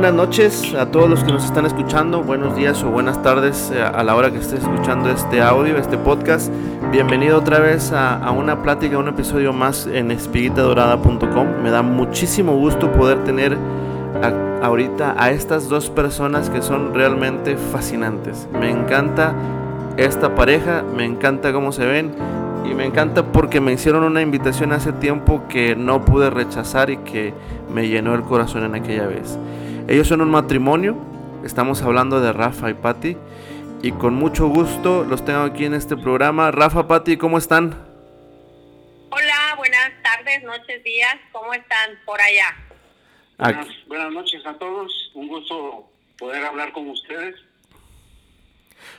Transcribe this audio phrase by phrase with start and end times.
[0.00, 3.82] Buenas noches a todos los que nos están escuchando, buenos días o buenas tardes eh,
[3.82, 6.50] a la hora que estés escuchando este audio, este podcast.
[6.90, 11.62] Bienvenido otra vez a, una plática, a un episodio más en espiguitadorada.com.
[11.62, 13.58] Me da muchísimo gusto poder tener
[14.62, 18.48] ahorita a estas dos personas que son realmente fascinantes.
[18.58, 19.34] Me encanta
[19.98, 22.14] esta pareja, me encanta cómo se ven
[22.64, 26.96] y me encanta porque me hicieron una invitación hace tiempo que no pude rechazar y
[26.96, 27.34] que
[27.70, 29.38] me llenó el corazón en aquella vez.
[29.90, 30.96] Ellos son un matrimonio,
[31.44, 33.16] estamos hablando de Rafa y Patti
[33.82, 36.52] y con mucho gusto los tengo aquí en este programa.
[36.52, 37.74] Rafa, Patti, ¿cómo están?
[39.10, 43.66] Hola, buenas tardes, noches, días, ¿cómo están por allá?
[43.88, 47.34] buenas noches a todos, un gusto poder hablar con ustedes.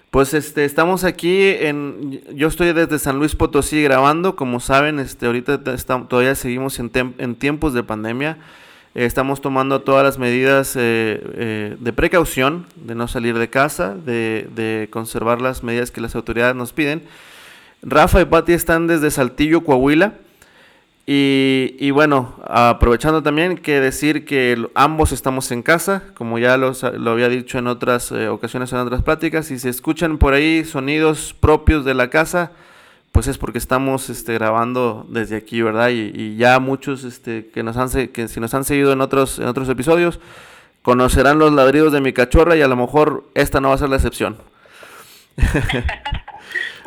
[0.09, 5.27] Pues este, estamos aquí en, yo estoy desde San Luis Potosí grabando, como saben, este,
[5.27, 5.63] ahorita
[6.09, 8.39] todavía seguimos en, en, tiempos de pandemia,
[8.93, 14.89] estamos tomando todas las medidas eh, eh, de precaución, de no salir de casa, de,
[14.91, 17.03] conservar las medidas que las autoridades nos piden.
[17.81, 20.13] Rafa y Pati están desde Saltillo, Coahuila,
[21.13, 27.27] y, bueno, aprovechando también que decir que ambos estamos en casa, como ya lo había
[27.27, 31.83] dicho en otras eh, ocasiones, en otras pláticas, si se escuchan por ahí sonidos propios
[31.83, 32.53] de la casa,
[33.11, 35.89] pues es porque estamos este, grabando desde aquí, ¿verdad?
[35.89, 39.47] Y, ya muchos este, que, nos han, que si nos han seguido en otros, en
[39.47, 40.19] otros episodios,
[40.81, 43.89] conocerán los ladridos de mi cachorra y a lo mejor esta no va a ser
[43.89, 44.37] la excepción.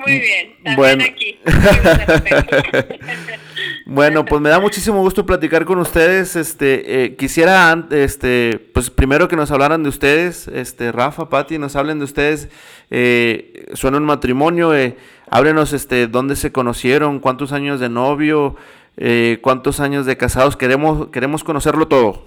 [0.06, 1.38] Muy bien, también aquí.
[3.86, 6.36] Bueno, pues me da muchísimo gusto platicar con ustedes.
[6.36, 11.76] Este, eh, quisiera, este, pues primero que nos hablaran de ustedes, este, Rafa, Patti, nos
[11.76, 12.48] hablen de ustedes.
[12.90, 14.96] Eh, suena un matrimonio, eh,
[15.28, 18.56] háblenos, este, dónde se conocieron, cuántos años de novio,
[18.96, 20.56] eh, cuántos años de casados.
[20.56, 22.26] Queremos, queremos conocerlo todo.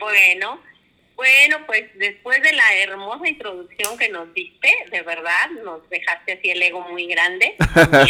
[0.00, 0.58] Bueno,
[1.16, 6.50] bueno, pues después de la hermosa introducción que nos diste, de verdad, nos dejaste así
[6.50, 7.56] el ego muy grande.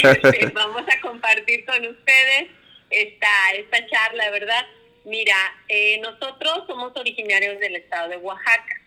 [0.07, 2.49] Este, vamos a compartir con ustedes
[2.91, 4.67] esta, esta charla, ¿verdad?
[5.05, 5.37] Mira,
[5.69, 8.83] eh, nosotros somos originarios del estado de Oaxaca,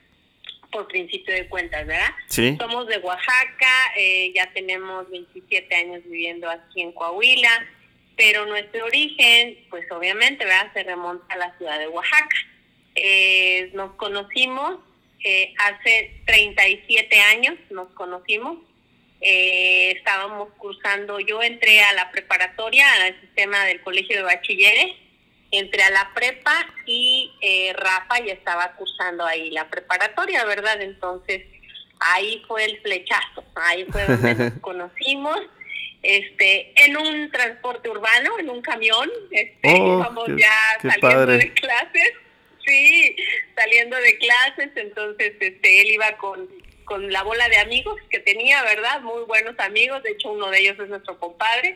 [0.69, 2.11] por principio de cuentas, ¿verdad?
[2.27, 2.57] Sí.
[2.59, 7.65] Somos de Oaxaca, eh, ya tenemos 27 años viviendo aquí en Coahuila,
[8.17, 10.71] pero nuestro origen, pues obviamente, ¿verdad?
[10.73, 12.35] Se remonta a la ciudad de Oaxaca.
[12.95, 14.79] Eh, nos conocimos
[15.23, 18.57] eh, hace 37 años, nos conocimos.
[19.21, 24.95] Eh, estábamos cursando, yo entré a la preparatoria, al sistema del colegio de bachilleres,
[25.51, 30.81] entré a la prepa y eh, Rafa ya estaba cursando ahí la preparatoria, ¿verdad?
[30.81, 31.43] Entonces
[31.99, 35.37] ahí fue el flechazo, ahí fue donde nos conocimos
[36.01, 42.13] este en un transporte urbano, en un camión, este, oh, íbamos ya saliendo de clases
[42.69, 43.15] Sí,
[43.55, 46.47] saliendo de clases, entonces este, él iba con,
[46.85, 49.01] con la bola de amigos que tenía, ¿verdad?
[49.01, 51.75] Muy buenos amigos, de hecho uno de ellos es nuestro compadre,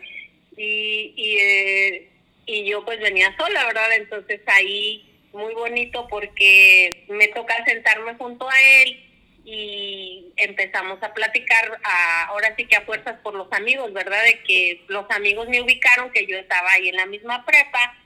[0.56, 2.10] y, y, eh,
[2.46, 3.92] y yo pues venía sola, ¿verdad?
[3.96, 9.04] Entonces ahí muy bonito porque me toca sentarme junto a él
[9.46, 11.80] y empezamos a platicar
[12.28, 14.24] ahora sí que a fuerzas por los amigos, ¿verdad?
[14.26, 17.98] De que los amigos me ubicaron que yo estaba ahí en la misma prepa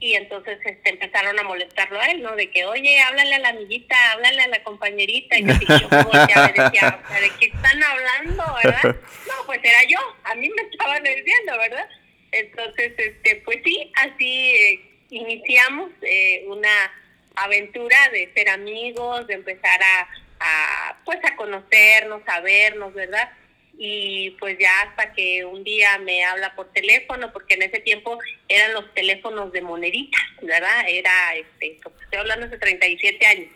[0.00, 2.34] y entonces este, empezaron a molestarlo a él, ¿no?
[2.36, 5.88] De que, oye, háblale a la amiguita, háblale a la compañerita, y yo,
[6.28, 8.96] ya me decía, ¿de qué están hablando, verdad?
[9.26, 11.88] No, pues era yo, a mí me estaban diciendo, ¿verdad?
[12.32, 14.80] Entonces, este, pues sí, así eh,
[15.10, 16.92] iniciamos eh, una
[17.36, 20.08] aventura de ser amigos, de empezar a,
[20.40, 23.30] a, pues a conocernos, a vernos, ¿verdad?
[23.78, 28.18] Y pues ya hasta que un día me habla por teléfono, porque en ese tiempo
[28.48, 30.84] eran los teléfonos de moneditas, ¿verdad?
[30.88, 33.48] Era, este, estoy hablando de 37 años,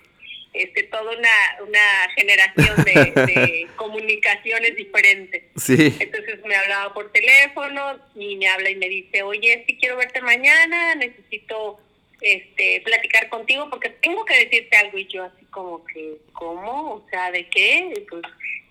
[0.53, 1.31] este, toda una,
[1.67, 5.45] una generación de, comunicaciones diferentes.
[5.57, 5.97] Sí.
[6.01, 10.21] Entonces me hablaba por teléfono y me habla y me dice, oye, si quiero verte
[10.21, 11.81] mañana, necesito
[12.21, 16.95] este platicar contigo porque tengo que decirte algo y yo así como que, ¿cómo?
[16.95, 18.05] O sea, ¿de qué?
[18.11, 18.23] Pues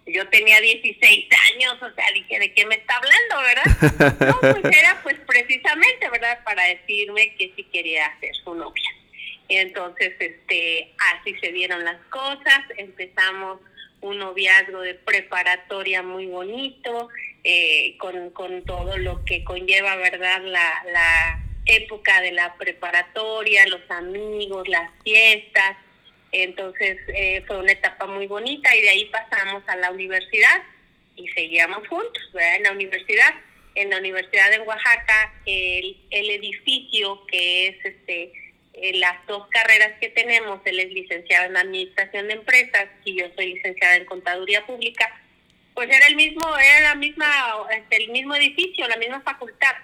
[0.07, 4.27] yo tenía 16 años, o sea, dije, ¿de qué me está hablando, verdad?
[4.27, 6.44] No, pues era pues precisamente, ¿verdad?
[6.44, 8.89] Para decirme que sí quería ser su novia.
[9.50, 13.59] Entonces, este, así se dieron las cosas, empezamos
[14.01, 17.10] un noviazgo de preparatoria muy bonito,
[17.44, 20.42] eh, con, con todo lo que conlleva, ¿verdad?
[20.44, 25.77] La, la época de la preparatoria, los amigos, las fiestas,
[26.31, 30.63] entonces eh, fue una etapa muy bonita y de ahí pasamos a la universidad
[31.15, 32.56] y seguíamos juntos, ¿verdad?
[32.57, 33.33] En la universidad,
[33.75, 38.31] en la universidad de Oaxaca, el, el edificio que es este
[38.79, 43.25] eh, las dos carreras que tenemos, él es licenciado en Administración de Empresas y yo
[43.35, 45.19] soy licenciada en Contaduría Pública,
[45.74, 47.27] pues era el mismo, era la misma,
[47.71, 49.75] este, el mismo edificio, la misma facultad.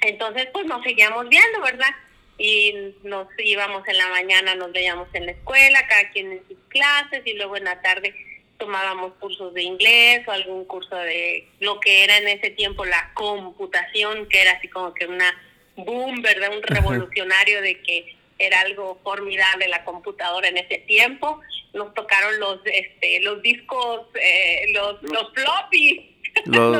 [0.00, 1.94] Entonces, pues nos seguíamos viendo, ¿verdad?
[2.42, 6.56] Y nos íbamos en la mañana, nos veíamos en la escuela, cada quien en sus
[6.68, 8.14] clases, y luego en la tarde
[8.56, 13.12] tomábamos cursos de inglés o algún curso de lo que era en ese tiempo la
[13.12, 15.30] computación, que era así como que una
[15.76, 16.50] boom, ¿verdad?
[16.54, 21.40] Un revolucionario de que era algo formidable la computadora en ese tiempo.
[21.74, 26.09] Nos tocaron los este los discos, eh, los, los floppies.
[26.46, 26.76] Los,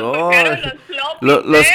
[1.21, 1.67] los, los,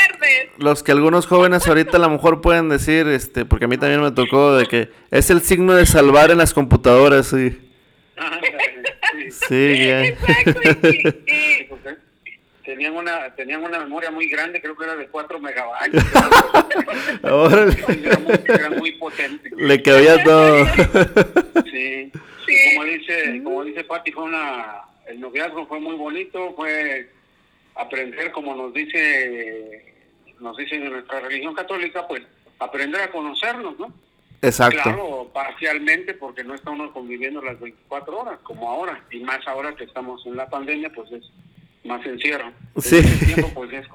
[0.59, 4.03] los, que algunos jóvenes ahorita a lo mejor pueden decir, este, porque a mí también
[4.03, 7.57] me tocó de que es el signo de salvar en las computadoras, sí.
[9.49, 9.91] Sí,
[12.65, 16.03] Tenían una, tenían una memoria muy grande, creo que era de 4 megabytes.
[17.23, 17.67] Ahora
[18.49, 19.51] era, muy, potente.
[19.57, 20.67] Le cabía todo.
[21.71, 22.11] sí.
[22.75, 27.09] Como dice, como dice Pati, fue una, el noviazgo fue muy bonito, fue
[27.77, 29.95] aprender, como nos dice,
[30.41, 32.23] nos dice nuestra religión católica, pues
[32.59, 33.93] aprender a conocernos, ¿no?
[34.43, 34.83] Exacto.
[34.83, 39.85] Claro, parcialmente porque no estamos conviviendo las 24 horas como ahora, y más ahora que
[39.85, 41.25] estamos en la pandemia, pues es
[41.85, 42.53] más encierro.
[42.79, 43.03] Sí.
[43.25, 43.87] tiempo pues es,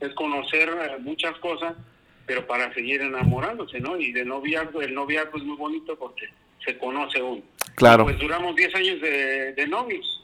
[0.00, 1.74] es conocer eh, muchas cosas,
[2.26, 3.98] pero para seguir enamorándose, ¿no?
[3.98, 6.28] Y de noviazgo, el noviazgo es muy bonito porque
[6.64, 7.42] se conoce uno.
[7.74, 8.04] Claro.
[8.04, 10.22] pues duramos 10 años de, de novios.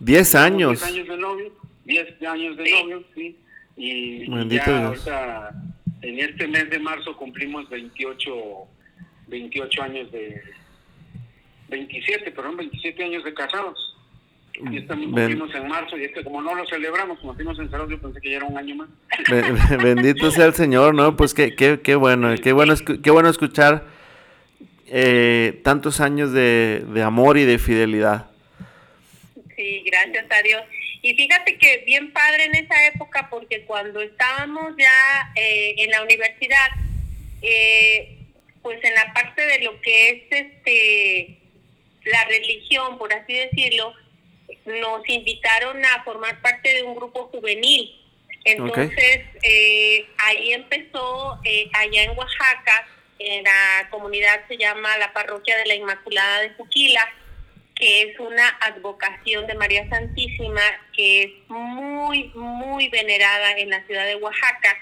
[0.00, 0.80] 10 años.
[0.80, 1.52] 10 años de novios,
[1.86, 3.36] 10 años de novios, sí.
[3.76, 5.50] Y, ya ahorita,
[6.02, 8.32] en este mes de marzo cumplimos 28
[9.28, 10.40] 28 años de
[11.68, 13.96] 27, perdón, 27 años de casados.
[14.70, 17.90] Y estamos cumplimos en marzo y es que como no lo celebramos, como fuimos encerrados,
[17.90, 18.88] yo pensé que ya era un año más.
[19.82, 21.14] Bendito sea el Señor, ¿no?
[21.14, 23.84] Pues qué, qué, qué bueno, qué bueno, qué bueno escuchar
[24.86, 28.30] eh, tantos años de, de amor y de fidelidad.
[29.56, 30.62] Sí, gracias a Dios.
[31.06, 36.02] Y fíjate que bien padre en esa época porque cuando estábamos ya eh, en la
[36.02, 36.66] universidad,
[37.42, 38.18] eh,
[38.60, 41.38] pues en la parte de lo que es este
[42.06, 43.94] la religión, por así decirlo,
[44.64, 47.94] nos invitaron a formar parte de un grupo juvenil.
[48.44, 52.88] Entonces, eh, ahí empezó, eh, allá en Oaxaca,
[53.20, 57.08] en la comunidad se llama la Parroquia de la Inmaculada de Juquila,
[57.76, 60.62] que es una advocación de María Santísima,
[60.94, 64.76] que es muy, muy venerada en la ciudad de Oaxaca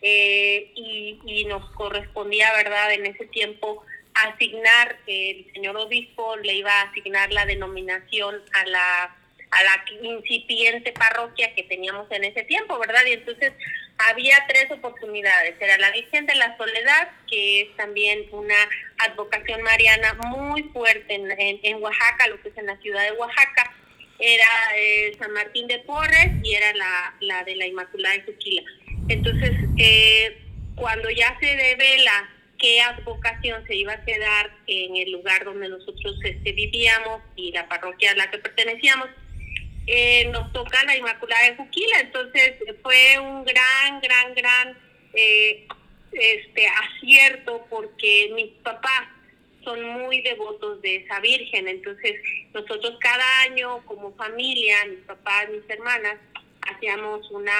[0.00, 3.84] eh, y, nos correspondía, ¿verdad?, en ese tiempo
[4.14, 9.16] asignar, el señor obispo le iba a asignar la denominación a la,
[9.50, 13.04] a la incipiente parroquia que teníamos en ese tiempo, ¿verdad?
[13.06, 13.52] Y entonces
[13.98, 15.54] había tres oportunidades.
[15.60, 18.54] Era la Virgen de la Soledad, que es también una
[18.98, 21.30] advocación mariana muy fuerte en,
[21.62, 23.72] en, Oaxaca, lo que es en la ciudad de Oaxaca.
[24.18, 28.62] Era eh, San Martín de Porres y era la, la de la Inmaculada de Juquila.
[29.08, 30.38] Entonces, eh,
[30.74, 36.16] cuando ya se devela qué advocación se iba a quedar en el lugar donde nosotros
[36.24, 39.08] este, vivíamos y la parroquia a la que pertenecíamos,
[39.86, 42.00] eh, nos toca la Inmaculada de Juquila.
[42.00, 44.78] Entonces, fue un gran, gran, gran
[45.14, 45.66] eh,
[46.12, 49.08] este acierto porque mis papás
[49.64, 51.68] son muy devotos de esa Virgen.
[51.68, 52.14] Entonces,
[52.54, 56.16] nosotros cada año como familia, mis papás, mis hermanas,
[56.62, 57.52] hacíamos una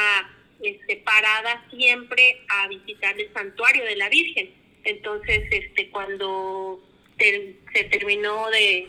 [0.62, 4.54] este, parada siempre a visitar el santuario de la Virgen.
[4.84, 6.80] Entonces, este, cuando
[7.18, 8.88] se terminó de,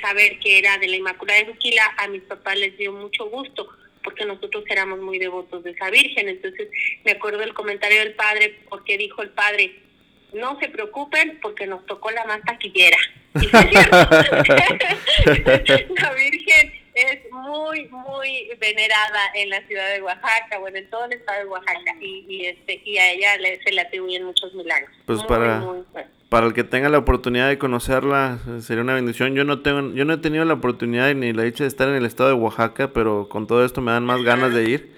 [0.00, 3.68] saber que era de la Inmaculada de Juquila, a mis papás les dio mucho gusto
[4.02, 6.28] porque nosotros éramos muy devotos de esa Virgen.
[6.28, 6.68] Entonces,
[7.04, 9.76] me acuerdo del comentario del padre, porque dijo el padre,
[10.32, 12.96] no se preocupen porque nos tocó la más taquillera.
[13.34, 13.44] la
[16.14, 21.40] Virgen es muy, muy venerada en la ciudad de Oaxaca, bueno, en todo el estado
[21.40, 24.90] de Oaxaca, y, este, y a ella se le atribuyen muchos milagros.
[25.06, 25.62] Pues para,
[26.28, 29.34] para el que tenga la oportunidad de conocerla, sería una bendición.
[29.34, 31.94] Yo no tengo, yo no he tenido la oportunidad ni la dicha de estar en
[31.94, 34.92] el estado de Oaxaca, pero con todo esto me dan más ganas de ir.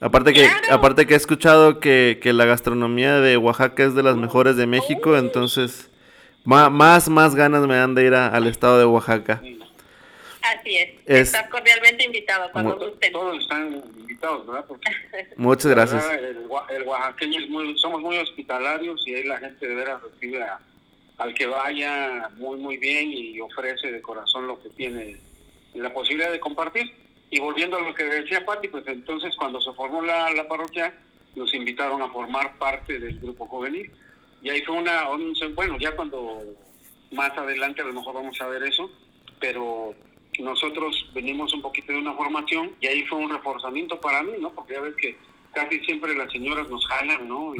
[0.00, 4.16] Aparte que, aparte que he escuchado que, que la gastronomía de Oaxaca es de las
[4.16, 5.90] mejores de México, entonces
[6.44, 9.40] más, más ganas me dan de ir al estado de Oaxaca.
[10.42, 10.90] Así es.
[11.06, 13.12] Estás cordialmente invitado cuando gusten.
[13.12, 14.66] Todos están invitados, ¿verdad?
[15.36, 16.04] Muchas gracias.
[16.10, 20.44] El, oaxaqueño es muy, somos muy hospitalarios y ahí la gente de veras recibe
[21.18, 25.16] al que vaya muy, muy bien y ofrece de corazón lo que tiene
[25.74, 26.92] la posibilidad de compartir.
[27.30, 30.92] Y volviendo a lo que decía Pati, pues entonces cuando se formó la, la parroquia,
[31.34, 33.90] nos invitaron a formar parte del grupo juvenil.
[34.42, 35.04] Y ahí fue una,
[35.54, 36.42] bueno, ya cuando
[37.12, 38.90] más adelante a lo mejor vamos a ver eso,
[39.38, 39.94] pero
[40.38, 44.50] nosotros venimos un poquito de una formación y ahí fue un reforzamiento para mí, ¿no?
[44.50, 45.16] Porque ya ves que
[45.52, 47.52] casi siempre las señoras nos jalan, ¿no?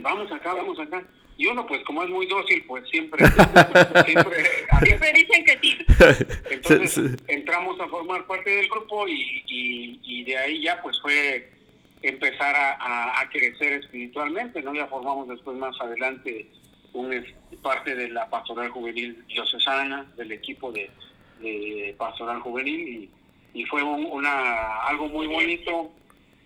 [0.00, 1.02] vamos acá, vamos acá.
[1.36, 3.24] Y uno, pues como es muy dócil, pues siempre...
[4.06, 4.44] siempre,
[4.84, 5.78] siempre dicen que sí.
[6.50, 11.50] Entonces entramos a formar parte del grupo y, y, de ahí ya pues fue
[12.02, 14.74] empezar a, a, crecer espiritualmente, ¿no?
[14.74, 16.46] Ya formamos después más adelante
[16.92, 17.24] un
[17.62, 20.90] parte de la pastoral juvenil diocesana, del equipo de,
[21.96, 23.10] pastoral juvenil
[23.54, 25.90] y, y fue una algo muy bonito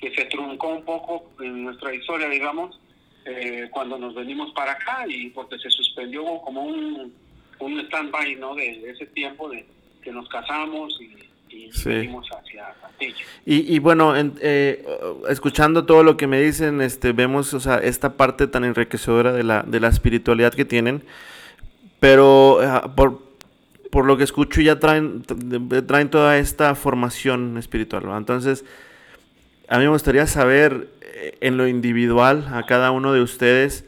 [0.00, 2.78] que se truncó un poco en nuestra historia, digamos,
[3.24, 7.12] eh, cuando nos venimos para acá y porque se suspendió como un,
[7.58, 8.54] un stand-by ¿no?
[8.54, 9.66] de, ese tiempo de
[10.02, 11.16] que nos casamos y,
[11.84, 12.74] venimos hacia
[13.46, 14.84] Y, y bueno, eh,
[15.28, 19.42] escuchando todo lo que me dicen, este, vemos o sea, esta parte tan enriquecedora de
[19.42, 21.02] la, de la espiritualidad que tienen,
[21.98, 23.25] pero ah, por,
[23.90, 25.22] por lo que escucho ya traen,
[25.86, 28.04] traen toda esta formación espiritual.
[28.16, 28.64] Entonces,
[29.68, 33.84] a mí me gustaría saber eh, en lo individual a cada uno de ustedes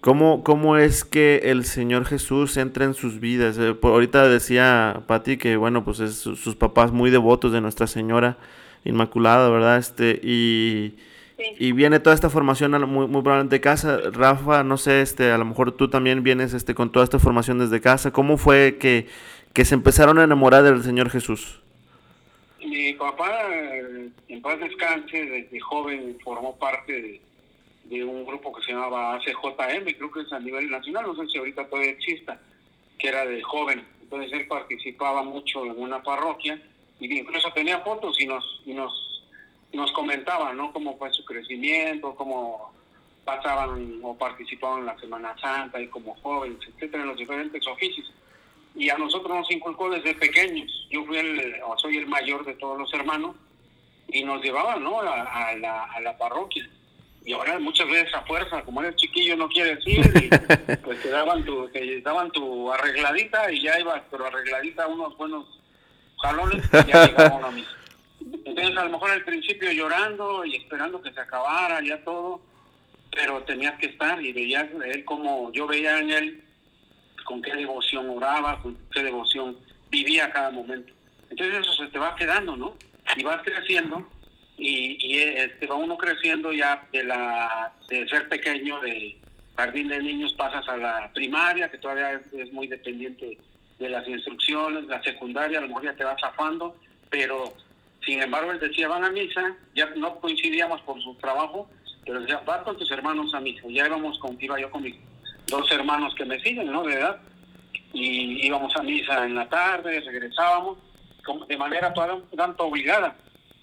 [0.00, 3.58] cómo, cómo es que el Señor Jesús entra en sus vidas.
[3.58, 8.38] Eh, ahorita decía Patti que, bueno, pues es sus papás muy devotos de Nuestra Señora
[8.84, 9.78] Inmaculada, ¿verdad?
[9.78, 10.94] Este, y,
[11.58, 13.98] y viene toda esta formación muy, muy probablemente de casa.
[14.10, 17.58] Rafa, no sé, este, a lo mejor tú también vienes este, con toda esta formación
[17.58, 18.10] desde casa.
[18.10, 19.06] ¿Cómo fue que,
[19.52, 21.60] que se empezaron a enamorar del Señor Jesús?
[22.64, 23.48] Mi papá,
[24.28, 27.20] en paz descanse, desde joven formó parte
[27.84, 31.26] de, un grupo que se llamaba ACJM, creo que es a nivel nacional, no sé
[31.28, 32.40] si ahorita todavía exista,
[32.98, 33.84] que era de joven.
[34.02, 36.60] Entonces él participaba mucho en una parroquia
[37.00, 39.24] y incluso tenía fotos y nos, y nos,
[39.72, 40.72] nos comentaba, ¿no?
[40.72, 42.72] Cómo fue su crecimiento, cómo
[43.24, 48.12] pasaban o participaban en la Semana Santa y como jóvenes, etcétera, en los diferentes oficios
[48.74, 50.86] y a nosotros nos inculcó desde pequeños.
[50.90, 53.36] Yo fui el, o soy el mayor de todos los hermanos
[54.08, 55.00] y nos llevaban ¿no?
[55.00, 56.68] a, la, a la parroquia.
[57.24, 61.10] Y ahora muchas veces a fuerza, como eres chiquillo no quieres ir, y pues te
[61.10, 65.46] daban tu, te daban tu arregladita y ya ibas, pero arregladita unos buenos
[66.22, 67.72] jalones y ya llegaba uno mismo.
[68.44, 72.40] Entonces a lo mejor al principio llorando y esperando que se acabara ya todo,
[73.10, 76.44] pero tenías que estar y veías él como yo veía en él
[77.30, 79.56] con qué devoción oraba, con qué devoción
[79.88, 80.92] vivía cada momento.
[81.30, 82.74] Entonces eso se te va quedando, ¿no?
[83.16, 84.04] Y vas creciendo
[84.58, 89.16] y, y este, va uno creciendo ya de, la, de ser pequeño, de
[89.56, 93.38] jardín de niños, pasas a la primaria, que todavía es, muy dependiente
[93.78, 96.76] de las instrucciones, la secundaria, a lo mejor ya te vas zafando,
[97.10, 97.54] pero
[98.04, 101.70] sin embargo él decía, van a misa, ya no coincidíamos por su trabajo,
[102.04, 104.84] pero decía, vas con tus hermanos a misa, ya íbamos con, iba yo con
[105.50, 106.82] dos hermanos que me siguen, ¿no?
[106.84, 107.20] De edad.
[107.92, 110.78] Y íbamos a misa en la tarde, regresábamos,
[111.48, 113.16] de manera tanto obligada.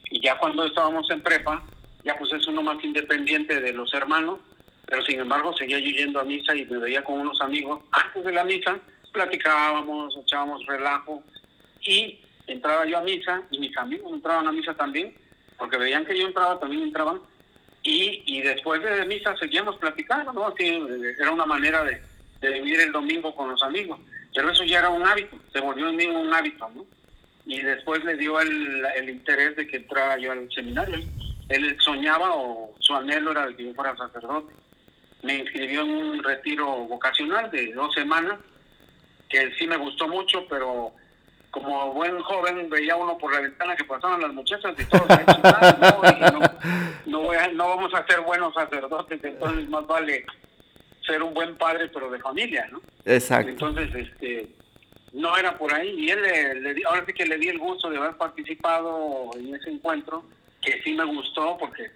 [0.10, 1.64] Y ya cuando estábamos en prepa,
[2.04, 4.40] ya pues es uno más independiente de los hermanos,
[4.86, 7.82] pero sin embargo seguía yo yendo a misa y me veía con unos amigos.
[7.92, 8.78] Antes de la misa
[9.12, 11.24] platicábamos, echábamos relajo
[11.82, 15.14] y entraba yo a misa y mis amigos entraban a misa también,
[15.58, 17.20] porque veían que yo entraba, también entraban
[17.88, 20.48] y, y después de misa seguíamos platicando, ¿no?
[20.48, 20.66] Así,
[21.18, 22.02] era una manera de,
[22.42, 23.98] vivir el domingo con los amigos,
[24.36, 26.86] pero eso ya era un hábito, se volvió mí un hábito, ¿no?
[27.46, 31.00] Y después le dio el, el interés de que entrara yo al seminario.
[31.48, 34.54] Él soñaba o su anhelo era de que yo fuera sacerdote.
[35.24, 38.38] Me inscribió en un retiro vocacional de dos semanas,
[39.30, 40.92] que sí me gustó mucho, pero
[41.62, 46.40] como buen joven veía uno por la ventana que pasaban las muchachas y todos ¿no?
[47.06, 50.26] no, no, vamos a ser buenos sacerdotes, entonces más vale
[51.06, 52.82] ser un buen padre pero de familia, ¿no?
[53.06, 53.50] Exacto.
[53.50, 54.48] Entonces, este,
[55.14, 57.98] no era por ahí y él le, ahora sí que le di el gusto de
[57.98, 60.24] haber participado en ese encuentro,
[60.62, 61.90] que sí me gustó porque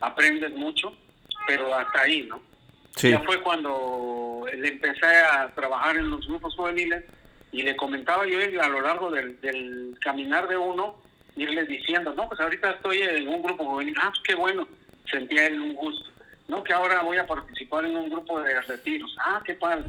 [0.00, 0.92] aprendes mucho,
[1.46, 2.40] pero hasta ahí, ¿no?
[2.96, 7.04] Ya fue cuando le empecé a trabajar en los grupos juveniles
[7.52, 10.96] y le comentaba yo a lo largo del, caminar de uno,
[11.36, 14.66] irle diciendo, no, pues ahorita estoy en un grupo juvenil, ah, qué bueno,
[15.10, 16.10] sentía él un gusto,
[16.48, 19.84] no, que ahora voy a participar en un grupo de retiros, ah, qué padre,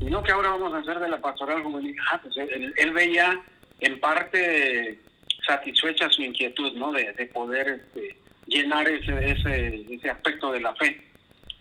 [0.00, 3.40] y no, que ahora vamos a hacer de la pastoral juvenil, ah, pues él, veía
[3.80, 4.98] en parte
[5.46, 6.92] satisfecha su inquietud, ¿no?
[6.92, 11.00] De, poder este, llenar ese, ese, ese aspecto de la fe.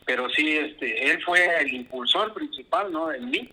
[0.06, 3.12] Pero sí, este, él fue el impulsor principal, ¿no?
[3.12, 3.50] En mí,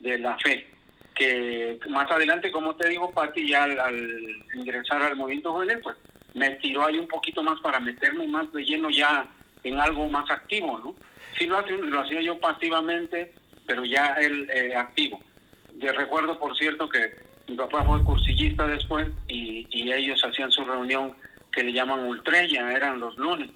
[0.00, 0.71] de la fe
[1.14, 5.96] que más adelante, como te digo, Pati, ya al, ingresar al movimiento juvenil, pues
[6.34, 9.26] me tiró ahí un poquito más para meterme más de lleno ya
[9.64, 10.94] en algo más activo, ¿no?
[11.38, 13.32] sí lo, lo hacía yo pasivamente,
[13.66, 15.20] pero ya él eh, activo.
[15.78, 17.14] Yo recuerdo, por cierto, que
[17.48, 21.14] mi papá fue cursillista después y, y ellos hacían su reunión
[21.52, 23.50] que le llaman ultrella, eran los lunes.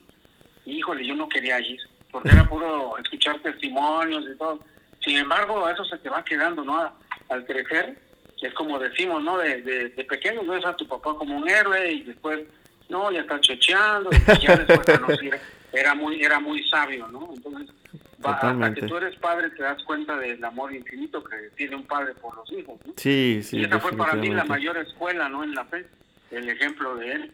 [0.65, 4.61] Híjole, yo no quería ir, porque era puro escuchar testimonios y todo.
[5.01, 6.93] Sin embargo, eso se te va quedando, ¿no?
[7.29, 7.97] Al crecer,
[8.41, 9.39] es como decimos, ¿no?
[9.39, 12.41] De, de, de pequeño ves a tu papá como un héroe y después,
[12.89, 14.87] no, ya está chocheando, y ya después
[15.73, 17.31] era muy, era muy sabio, ¿no?
[17.35, 17.75] Entonces,
[18.23, 22.15] hasta que tú eres padre te das cuenta del amor infinito que tiene un padre
[22.15, 22.93] por los hijos, ¿no?
[22.97, 23.59] Sí, sí.
[23.59, 25.45] Y esa fue para mí la mayor escuela, ¿no?
[25.45, 25.87] En la fe,
[26.31, 27.33] el ejemplo de él.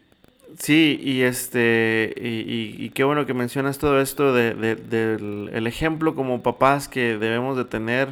[0.57, 6.43] Sí, y este y, qué bueno que mencionas todo esto de, del el ejemplo como
[6.43, 8.09] papás que debemos de tener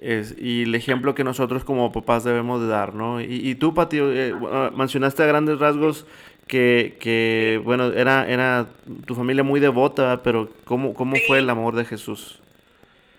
[0.00, 3.20] es, y el ejemplo que nosotros como papás debemos de dar, ¿no?
[3.20, 4.34] Y, tú, Pati, eh,
[4.74, 6.06] mencionaste a grandes rasgos
[6.46, 8.68] que, que, bueno, era, era
[9.06, 12.40] tu familia muy devota, pero ¿cómo, cómo fue el amor de Jesús?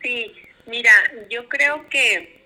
[0.01, 0.31] Sí,
[0.65, 0.91] mira,
[1.29, 2.39] yo creo que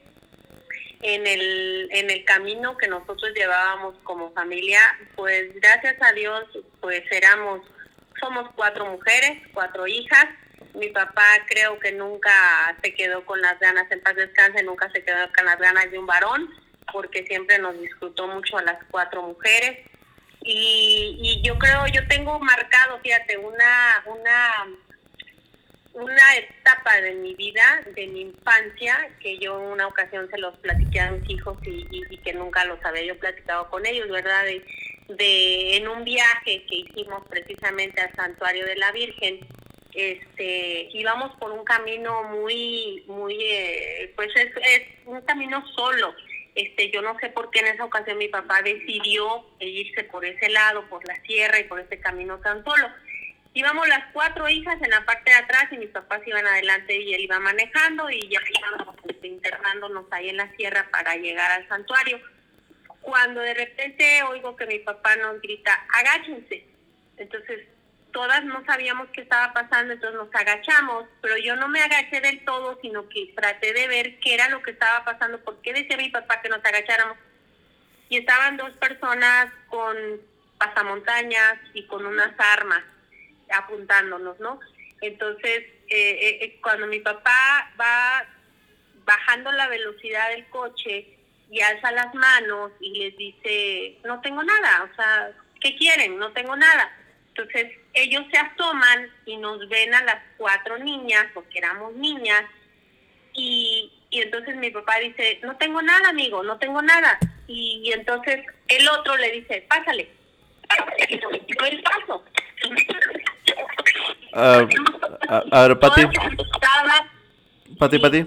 [1.03, 4.79] en el, en el camino que nosotros llevábamos como familia,
[5.15, 6.45] pues gracias a Dios,
[6.81, 7.61] pues éramos,
[8.19, 10.25] somos cuatro mujeres, cuatro hijas.
[10.73, 12.31] Mi papá creo que nunca
[12.81, 15.99] se quedó con las ganas, en paz descanse, nunca se quedó con las ganas de
[15.99, 16.49] un varón,
[16.91, 19.79] porque siempre nos disfrutó mucho a las cuatro mujeres.
[20.41, 24.65] Y, y yo creo, yo tengo marcado, fíjate, una, una
[25.93, 30.57] una etapa de mi vida, de mi infancia, que yo en una ocasión se los
[30.57, 34.43] platiqué a mis hijos y, que nunca los había yo platicado con ellos, ¿verdad?
[34.45, 34.65] De,
[35.09, 39.39] de, en un viaje que hicimos precisamente al santuario de la Virgen,
[39.93, 44.51] este, íbamos por un camino muy, muy, eh, pues es,
[45.05, 46.13] un camino solo.
[46.55, 50.49] Este, yo no sé por qué en esa ocasión mi papá decidió irse por ese
[50.49, 52.87] lado, por la sierra y por ese camino tan solo
[53.53, 57.13] íbamos las cuatro hijas en la parte de atrás y mis papás iban adelante y
[57.13, 61.67] él iba manejando y ya íbamos este, internándonos ahí en la sierra para llegar al
[61.67, 62.19] santuario.
[63.01, 66.65] Cuando de repente oigo que mi papá nos grita, agáchense.
[67.17, 67.67] Entonces
[68.13, 72.45] todas no sabíamos qué estaba pasando, entonces nos agachamos, pero yo no me agaché del
[72.45, 75.97] todo, sino que traté de ver qué era lo que estaba pasando, por qué decía
[75.97, 77.17] mi papá que nos agacháramos.
[78.07, 79.97] Y estaban dos personas con
[80.57, 82.83] pasamontañas y con unas armas
[83.49, 84.59] apuntándonos, ¿no?
[85.01, 88.25] Entonces, eh, eh, eh, cuando mi papá va
[89.03, 91.17] bajando la velocidad del coche
[91.49, 96.17] y alza las manos y les dice, no tengo nada, o sea, ¿qué quieren?
[96.17, 96.89] No tengo nada.
[97.29, 102.43] Entonces, ellos se asoman y nos ven a las cuatro niñas, porque éramos niñas,
[103.33, 107.17] y, y entonces mi papá dice, no tengo nada, amigo, no tengo nada.
[107.47, 110.09] Y, entonces el otro le dice, pásale.
[111.09, 112.23] Y el paso.
[114.35, 114.65] Uh,
[115.51, 116.01] a, ver, Pati.
[117.77, 118.25] Pati, Pati.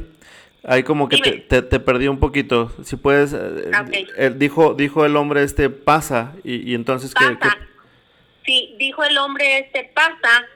[0.62, 1.16] Ahí como que
[1.48, 2.70] te, te, perdí un poquito.
[2.84, 7.24] Si puedes, eh, dijo, dijo el hombre este pasa y, y entonces que,
[8.46, 10.46] Sí, dijo el hombre este pasa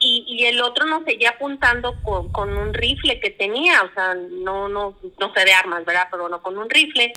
[0.00, 4.14] y, y el otro nos seguía apuntando con, con un rifle que tenía, o sea,
[4.14, 6.08] no, no, no sé de armas, ¿verdad?
[6.10, 7.12] Pero no con un rifle.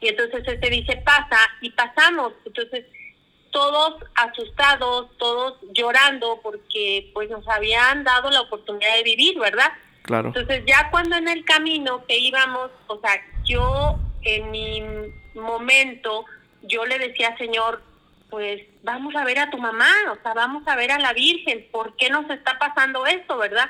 [0.00, 2.32] Y entonces este dice pasa y pasamos.
[2.44, 2.84] Entonces
[3.50, 9.70] todos asustados, todos llorando porque pues nos habían dado la oportunidad de vivir, ¿verdad?
[10.02, 10.28] Claro.
[10.28, 14.82] Entonces ya cuando en el camino que íbamos, o sea, yo en mi
[15.34, 16.24] momento,
[16.62, 17.82] yo le decía, Señor,
[18.32, 21.68] pues vamos a ver a tu mamá, o sea, vamos a ver a la Virgen,
[21.70, 23.68] ¿por qué nos está pasando esto, verdad?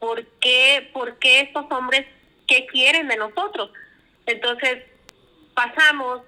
[0.00, 2.08] ¿Por qué, por qué estos hombres,
[2.48, 3.70] qué quieren de nosotros?
[4.26, 4.82] Entonces
[5.54, 6.22] pasamos,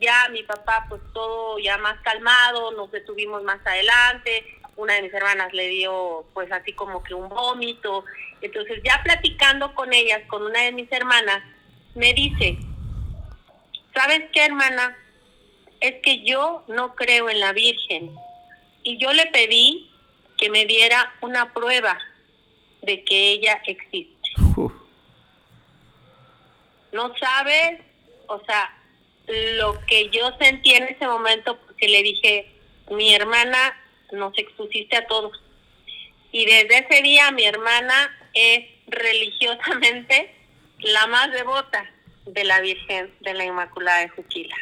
[0.00, 5.12] ya mi papá pues todo ya más calmado, nos detuvimos más adelante, una de mis
[5.12, 8.06] hermanas le dio pues así como que un vómito,
[8.40, 11.42] entonces ya platicando con ellas, con una de mis hermanas,
[11.94, 12.56] me dice,
[13.94, 14.96] ¿sabes qué hermana?
[15.80, 18.14] Es que yo no creo en la Virgen
[18.82, 19.90] y yo le pedí
[20.38, 21.98] que me diera una prueba
[22.82, 24.14] de que ella existe.
[26.92, 27.80] No sabes,
[28.28, 28.74] o sea,
[29.26, 32.50] lo que yo sentí en ese momento, porque le dije,
[32.90, 33.76] mi hermana,
[34.12, 35.42] nos expusiste a todos.
[36.32, 40.32] Y desde ese día mi hermana es religiosamente
[40.78, 41.90] la más devota
[42.26, 44.56] de la Virgen de la Inmaculada de Juquila.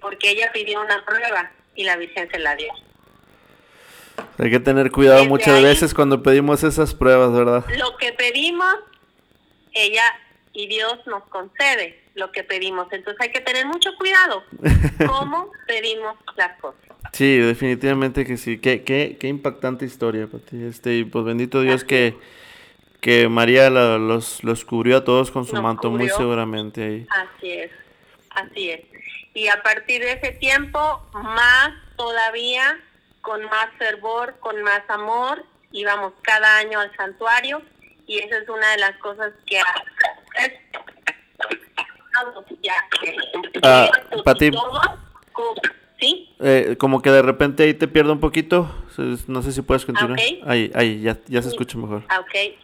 [0.00, 2.72] Porque ella pidió una prueba y la Virgen se la dio.
[4.38, 7.64] Hay que tener cuidado muchas veces cuando pedimos esas pruebas, ¿verdad?
[7.76, 8.74] Lo que pedimos,
[9.72, 10.02] ella
[10.52, 12.88] y Dios nos concede lo que pedimos.
[12.92, 14.42] Entonces hay que tener mucho cuidado
[15.06, 16.80] cómo pedimos las cosas.
[17.12, 18.58] Sí, definitivamente que sí.
[18.58, 20.64] Qué, qué, qué impactante historia, Pati.
[20.64, 22.16] Este, y pues bendito Dios que,
[23.00, 27.06] que María los, los cubrió a todos con su manto muy seguramente ahí.
[27.10, 27.70] Así es,
[28.30, 28.91] así es.
[29.34, 32.78] Y a partir de ese tiempo, más todavía,
[33.20, 37.62] con más fervor, con más amor, íbamos cada año al santuario
[38.06, 39.60] y esa es una de las cosas que...
[43.62, 43.90] Ah,
[44.24, 44.50] Pati,
[46.40, 48.70] eh, como que de repente ahí te pierdo un poquito.
[49.28, 50.18] No sé si puedes continuar.
[50.44, 52.04] Ahí, ahí, ya, ya se escucha mejor.
[52.08, 52.56] Ah, ok.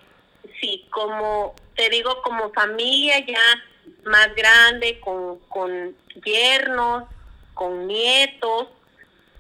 [0.61, 3.41] Sí, como te digo, como familia ya
[4.09, 5.95] más grande, con, con
[6.25, 7.05] yernos,
[7.55, 8.69] con nietos,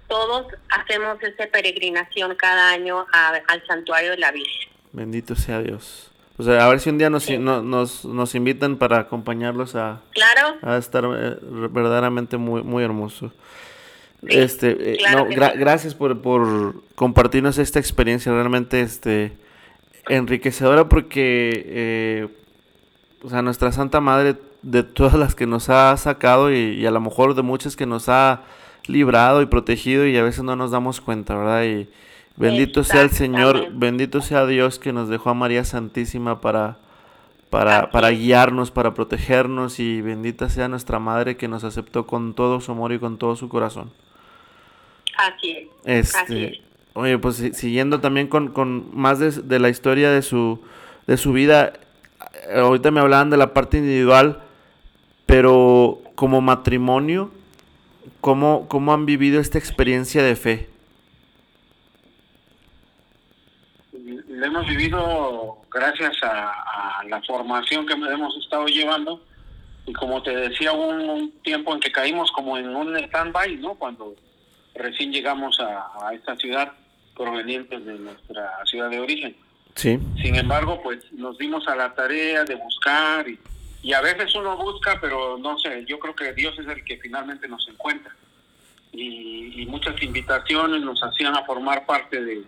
[0.07, 4.70] todos hacemos esa peregrinación cada año al santuario de la Virgen.
[4.92, 6.11] Bendito sea Dios.
[6.38, 10.57] O sea, a ver si un día nos, nos, nos invitan para acompañarlos a, claro.
[10.62, 13.33] a estar eh, verdaderamente muy, muy hermoso
[14.26, 19.33] este, eh, no, gracias por, por compartirnos esta experiencia realmente este,
[20.09, 22.28] enriquecedora porque, eh,
[23.22, 27.01] o sea, nuestra Santa Madre, de todas las que nos ha sacado y, a lo
[27.01, 28.42] mejor de muchas que nos ha
[28.87, 31.64] librado y protegido y a veces no nos damos cuenta, ¿verdad?
[31.64, 31.88] Y
[32.37, 36.79] bendito sea el Señor, bendito sea Dios que nos dejó a María Santísima para,
[37.51, 42.61] para, para guiarnos, para protegernos y bendita sea nuestra Madre que nos aceptó con todo
[42.61, 43.90] su amor y con todo su corazón.
[45.16, 46.14] Así es.
[46.25, 46.62] Este,
[46.99, 50.61] Oye, pues siguiendo también con, con más de, la historia de su,
[51.07, 51.75] de su vida,
[52.49, 54.40] eh, ahorita me hablaban de la parte individual,
[55.29, 57.31] pero como matrimonio,
[58.23, 60.71] ¿cómo, cómo han vivido esta experiencia de fe?
[63.93, 69.23] Lo hemos vivido gracias a, la formación que hemos estado llevando
[69.87, 73.75] y como te decía, hubo un, tiempo en que caímos como en un stand-by, ¿no?
[73.75, 74.14] Cuando
[74.75, 76.73] recién llegamos a, esta ciudad
[77.14, 79.37] provenientes de nuestra ciudad de origen.
[79.75, 79.99] Sí.
[80.23, 83.38] Sin embargo, pues nos dimos a la tarea de buscar y,
[83.93, 87.49] a veces uno busca, pero no sé, yo creo que Dios es el que finalmente
[87.49, 88.14] nos encuentra.
[88.93, 92.43] Y, muchas invitaciones nos hacían a formar parte de,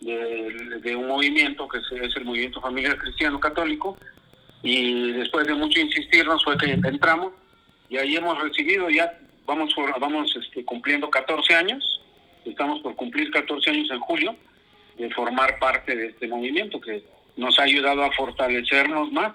[0.00, 3.96] de, un movimiento que es el Movimiento Familiar Cristiano Católico.
[4.62, 7.32] Y después de mucho insistirnos fue que entramos
[7.88, 12.00] y ahí hemos recibido ya vamos, vamos este, cumpliendo 14 años,
[12.44, 14.36] estamos por cumplir 14 años en julio,
[14.98, 17.04] de formar parte de este movimiento que
[17.36, 19.32] nos ha ayudado a fortalecernos más,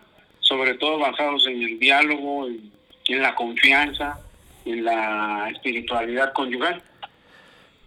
[0.52, 4.20] sobre todo basados en el diálogo, en, la confianza,
[4.66, 6.84] en la espiritualidad conyugal.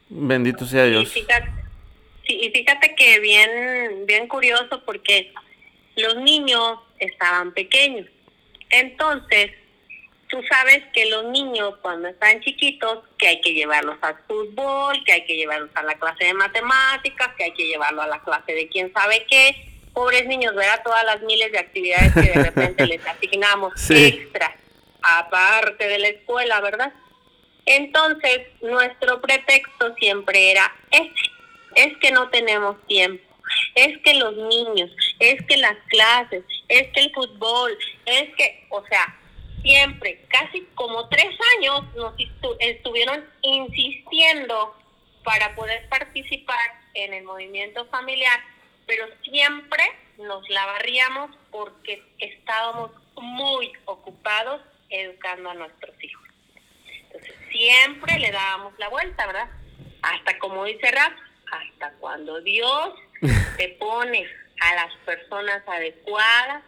[0.09, 1.03] Bendito sea Dios.
[1.03, 1.50] Y fíjate,
[2.27, 5.31] sí, y fíjate que bien, bien curioso porque
[5.96, 8.07] los niños estaban pequeños.
[8.70, 9.50] Entonces,
[10.29, 15.12] tú sabes que los niños cuando están chiquitos, que hay que llevarlos al fútbol, que
[15.12, 18.55] hay que llevarlos a la clase de matemáticas, que hay que llevarlos a la clase
[18.55, 19.73] de quién sabe qué.
[19.94, 20.83] Pobres niños, ¿verdad?
[20.85, 24.54] Todas las miles de actividades que de repente les asignamos extra,
[25.00, 26.92] aparte de la escuela, ¿verdad?
[27.66, 31.30] Entonces, nuestro pretexto siempre era ese,
[31.76, 33.24] es que no tenemos tiempo,
[33.74, 38.85] es que los niños, es que las clases, es que el fútbol, es que, o
[38.87, 39.18] sea,
[39.62, 42.14] siempre, casi como tres años, nos
[42.59, 44.74] estuvieron insistiendo
[45.24, 48.38] para poder participar en el movimiento familiar,
[48.87, 49.83] pero siempre
[50.18, 56.29] nos la barríamos porque estábamos muy ocupados educando a nuestros hijos.
[57.07, 59.49] Entonces, siempre le dábamos la vuelta, ¿verdad?
[60.03, 61.12] Hasta como dice Rap,
[61.51, 62.94] hasta cuando Dios
[63.57, 64.27] te pone
[64.61, 66.62] a las personas adecuadas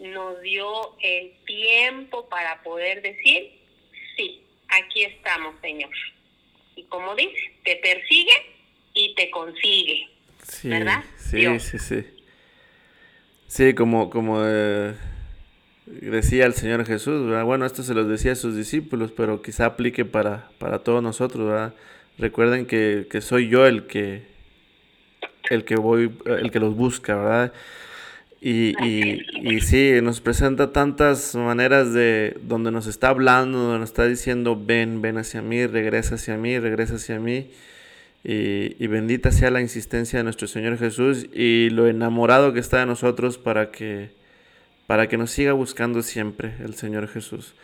[0.00, 3.52] nos dio el tiempo para poder decir,
[4.16, 5.90] sí, aquí estamos, Señor.
[6.76, 8.56] Y como dice, te persigue
[8.94, 10.08] y te consigue.
[10.42, 11.04] Sí, ¿Verdad?
[11.16, 12.04] Sí, sí, sí.
[13.46, 14.94] Sí, como, como eh,
[15.86, 20.04] decía el Señor Jesús, bueno, esto se los decía a sus discípulos, pero quizá aplique
[20.04, 21.74] para, para todos nosotros, ¿verdad?
[22.18, 24.22] Recuerden que, que soy yo el que,
[25.48, 27.52] el que voy, el que los busca, ¿verdad?
[28.40, 33.90] Y, y, y, sí, nos presenta tantas maneras de donde nos está hablando, donde nos
[33.90, 37.50] está diciendo, ven, ven hacia mí, regresa hacia mí, regresa hacia mí.
[38.22, 42.86] Y, bendita sea la insistencia de nuestro Señor Jesús y lo enamorado que está de
[42.86, 44.10] nosotros para que,
[44.86, 47.54] para que nos siga buscando siempre el Señor Jesús.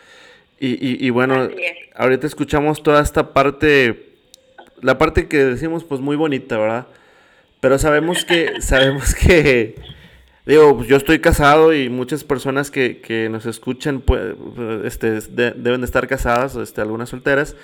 [0.59, 1.49] Y, y bueno,
[1.95, 4.13] ahorita escuchamos toda esta parte,
[4.81, 6.87] la parte que decimos pues muy bonita, ¿verdad?
[7.59, 9.75] Pero sabemos que, sabemos que
[10.47, 14.33] Digo, pues yo estoy casado y muchas personas que, nos escuchan pues,
[14.85, 17.57] este, deben de estar casadas, este, algunas solteras.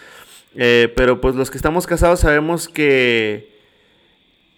[0.55, 3.53] Eh, pero pues los que estamos casados sabemos que,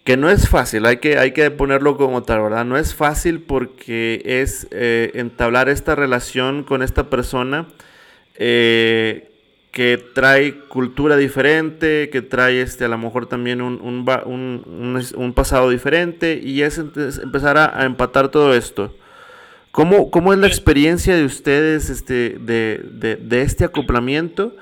[0.04, 2.64] que no es fácil, hay que, hay que ponerlo como tal, ¿verdad?
[2.64, 7.66] No es fácil porque es eh, entablar esta relación con esta persona
[8.34, 9.30] eh,
[9.72, 16.40] que trae cultura diferente, que trae este, a lo mejor también un, un, pasado diferente
[16.42, 18.94] y es empezar a, empatar todo esto.
[19.72, 24.56] ¿Cómo, ¿Cómo, es la experiencia de ustedes este, de, de, de este acoplamiento?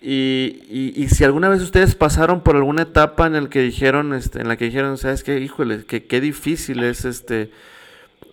[0.00, 4.40] Y, y, si alguna vez ustedes pasaron por alguna etapa en la que dijeron, este,
[4.40, 7.50] en la que dijeron, sabes qué, híjole, que qué difícil es este,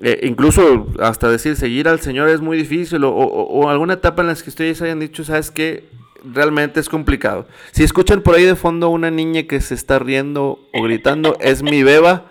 [0.03, 4.27] eh, incluso hasta decir seguir al Señor es muy difícil, o, o, alguna etapa en
[4.27, 5.85] la que ustedes hayan dicho, sabes qué,
[6.23, 7.47] realmente es complicado.
[7.71, 11.63] Si escuchan por ahí de fondo una niña que se está riendo o gritando, es
[11.63, 12.25] mi beba,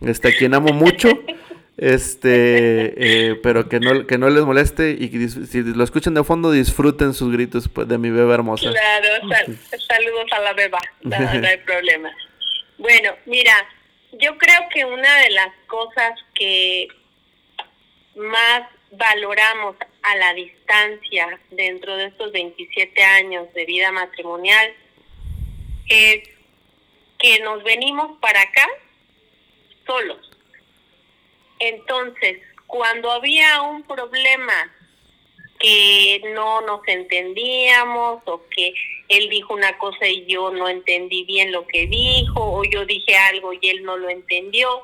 [0.00, 1.08] este, a quien amo mucho
[1.78, 2.94] este,
[3.30, 6.50] eh, pero que no, que no les moleste y que si lo escuchan de fondo
[6.50, 8.70] disfruten sus gritos pues, de mi beba hermosa.
[8.70, 9.08] Claro,
[9.86, 12.10] saludos a la beba, no, no hay problema.
[12.78, 13.52] Bueno, mira,
[14.12, 16.88] yo creo que una de las cosas que
[18.16, 18.62] más
[18.92, 24.72] valoramos a la distancia dentro de estos 27 años de vida matrimonial
[25.88, 26.28] es
[27.18, 28.66] que nos venimos para acá
[29.86, 30.25] solos
[31.58, 34.72] entonces, cuando había un problema
[35.58, 38.74] que no nos entendíamos o que
[39.08, 43.16] él dijo una cosa y yo no entendí bien lo que dijo o yo dije
[43.16, 44.82] algo y él no lo entendió,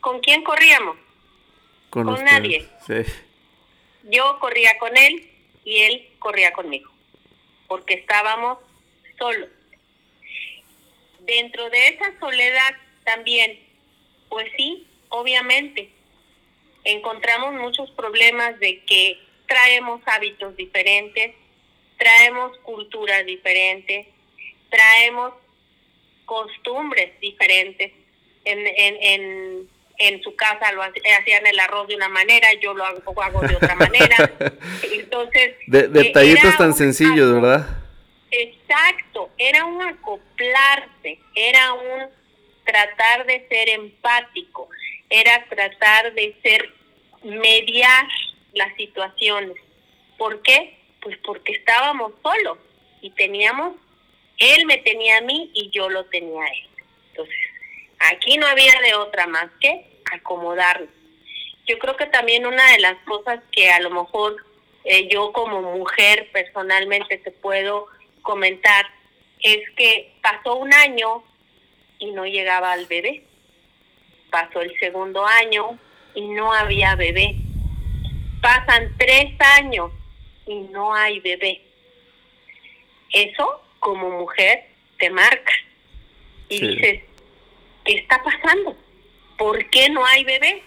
[0.00, 0.96] ¿con quién corríamos?
[1.90, 2.66] Con, nadie.
[4.02, 5.30] Yo corría con él
[5.64, 6.90] y él corría conmigo,
[7.68, 8.58] porque estábamos
[9.16, 9.48] solos.
[11.20, 13.58] Dentro de esa soledad también,
[14.28, 15.93] pues sí, obviamente,
[16.84, 21.34] encontramos muchos problemas de que traemos hábitos diferentes,
[21.98, 24.06] traemos culturas diferentes,
[24.70, 25.32] traemos
[26.24, 27.92] costumbres diferentes.
[28.44, 29.68] En, en, en,
[29.98, 33.56] en su casa lo hacían el arroz de una manera, yo lo hago, hago de
[33.56, 34.32] otra manera.
[34.92, 37.66] Entonces, de, detallitos tan sencillos, ¿verdad?
[38.30, 42.08] Exacto, era un acoplarse, era un
[42.64, 44.68] tratar de ser empático
[45.14, 46.74] era tratar de ser
[47.22, 48.06] mediar
[48.52, 49.56] las situaciones.
[50.18, 50.76] ¿Por qué?
[51.00, 52.58] Pues porque estábamos solos
[53.00, 53.76] y teníamos,
[54.38, 56.68] él me tenía a mí y yo lo tenía a él.
[57.10, 57.36] Entonces,
[58.10, 60.88] aquí no había de otra más que acomodarnos.
[61.66, 64.36] Yo creo que también una de las cosas que a lo mejor
[64.84, 67.86] eh, yo como mujer personalmente te puedo
[68.22, 68.86] comentar
[69.40, 71.22] es que pasó un año
[71.98, 73.24] y no llegaba al bebé
[74.34, 75.78] pasó el segundo año
[76.12, 77.36] y no había bebé.
[78.42, 79.92] Pasan tres años
[80.44, 81.62] y no hay bebé.
[83.12, 84.66] Eso como mujer
[84.98, 85.52] te marca
[86.48, 87.02] y dices,
[87.84, 88.76] ¿qué está pasando?
[89.38, 90.64] ¿Por qué no hay bebé?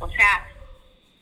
[0.00, 0.48] O sea,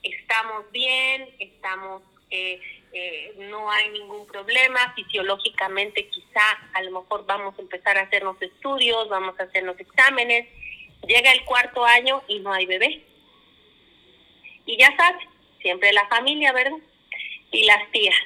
[0.03, 2.63] estamos bien, estamos, eh,
[2.95, 8.41] eh, no hay ningún problema, fisiológicamente quizá a lo mejor vamos a empezar a hacernos
[8.41, 10.49] estudios, vamos a hacernos exámenes,
[11.07, 13.05] Llega el cuarto año y no hay bebé.
[14.67, 15.27] Y ya sabes,
[15.61, 16.79] siempre la familia, ¿verdad?
[17.53, 18.17] Y las tías.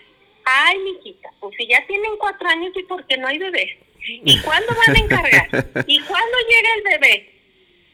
[0.45, 3.79] Ay, mijita, pues si ya tienen cuatro años y por qué no hay bebé.
[4.01, 5.49] ¿Y cuándo van a encargar?
[5.87, 7.33] ¿Y cuándo llega el bebé?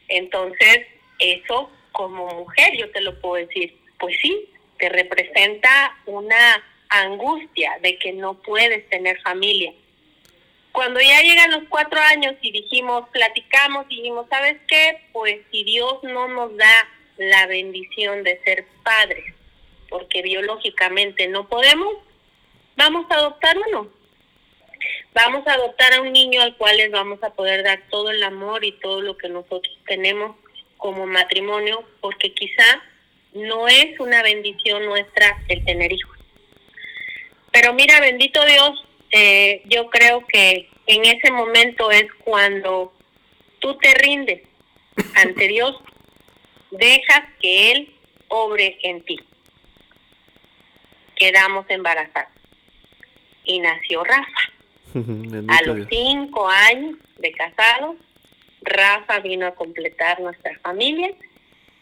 [0.07, 0.87] Entonces,
[1.19, 7.97] eso como mujer, yo te lo puedo decir, pues sí, te representa una angustia de
[7.97, 9.73] que no puedes tener familia.
[10.75, 15.07] Cuando ya llegan los cuatro años y dijimos, platicamos dijimos, ¿sabes qué?
[15.13, 19.23] Pues si Dios no nos da la bendición de ser padres,
[19.87, 21.95] porque biológicamente no podemos,
[22.75, 23.89] vamos a adoptar uno.
[25.13, 28.21] Vamos a adoptar a un niño al cual les vamos a poder dar todo el
[28.21, 30.35] amor y todo lo que nosotros tenemos
[30.75, 32.83] como matrimonio, porque quizá
[33.31, 36.17] no es una bendición nuestra el tener hijos.
[37.53, 38.84] Pero mira, bendito Dios,
[39.17, 42.93] eh, yo creo que en ese momento es cuando
[43.59, 44.41] tú te rindes
[45.15, 45.73] ante Dios,
[46.71, 47.95] dejas que Él
[48.27, 49.17] obre en ti.
[51.15, 52.33] Quedamos embarazados.
[53.45, 54.51] Y nació Rafa.
[55.47, 57.95] a los cinco años de casados,
[58.63, 61.11] Rafa vino a completar nuestra familia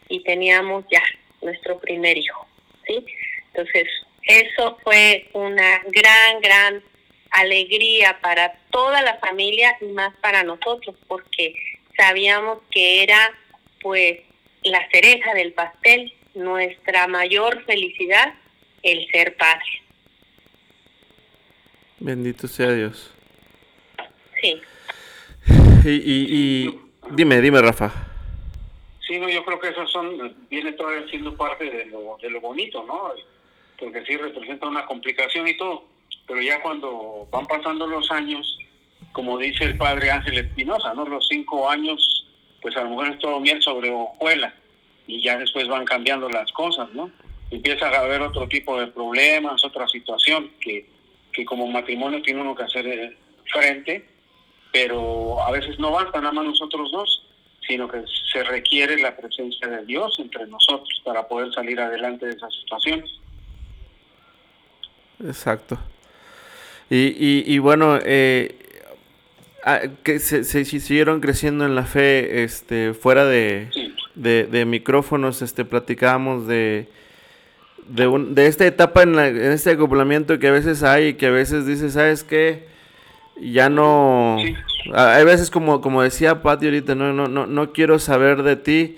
[0.08, 1.02] y teníamos ya
[1.41, 2.46] nuestro primer hijo.
[2.86, 3.04] ¿sí?
[3.48, 3.88] Entonces,
[4.22, 6.84] eso fue una gran, gran
[7.34, 11.54] alegría para toda la familia y más para nosotros, porque
[11.98, 13.34] sabíamos que era
[13.82, 14.19] pues
[14.63, 18.34] la cereza del pastel, nuestra mayor felicidad,
[18.84, 19.84] el ser padre.
[22.00, 23.13] Bendito sea Dios.
[24.41, 24.62] Sí.
[25.86, 26.80] Y, y,
[27.12, 27.91] dime, dime, Rafa.
[29.08, 32.39] Sí, no, yo creo que eso son, viene todavía siendo parte de lo, de lo
[32.39, 33.12] bonito, ¿no?
[33.78, 35.86] Porque sí representa una complicación y todo,
[36.28, 38.58] pero ya cuando van pasando los años,
[39.12, 41.06] como dice el padre Ángel Espinosa, ¿no?
[41.06, 42.26] Los cinco años,
[42.62, 44.54] pues a lo mejor es todo miel sobre hojuela,
[45.08, 47.12] y ya después van cambiando las cosas, ¿no?
[47.52, 50.90] Empieza a haber otro tipo de problemas, otra situación que,
[51.32, 53.18] que como matrimonio tiene uno que hacer eh,
[53.52, 54.08] frente,
[54.72, 57.28] pero a veces no basta nada más nosotros dos,
[57.68, 62.34] sino que se requiere la presencia de Dios entre nosotros para poder salir adelante de
[62.34, 63.10] esas situaciones.
[65.24, 65.78] Exacto.
[66.89, 68.56] Y, y, bueno, eh,
[69.65, 73.69] ah, que se, se, siguieron creciendo en la fe este, fuera de,
[74.15, 76.88] de, micrófonos, este, platicábamos de,
[77.88, 81.28] de, un, de esta etapa en, en, este acoplamiento que a veces hay y que
[81.28, 82.67] a veces dices, ¿sabes qué?
[83.41, 84.38] Ya no...
[84.93, 88.98] Hay veces como, como decía Pati ahorita, no, no, no, no quiero saber de ti,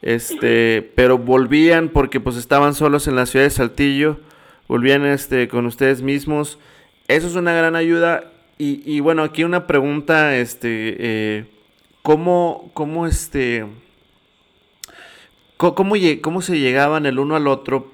[0.00, 4.18] este, pero volvían porque pues estaban solos en la ciudad de Saltillo,
[4.68, 6.58] volvían este, con ustedes mismos.
[7.08, 8.30] Eso es una gran ayuda.
[8.58, 11.44] Y, y bueno, aquí una pregunta, este, eh,
[12.02, 13.64] ¿cómo, cómo este
[15.58, 17.90] ¿Cómo, cómo se llegaban el uno al otro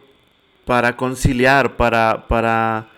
[0.67, 2.89] para conciliar, para, para,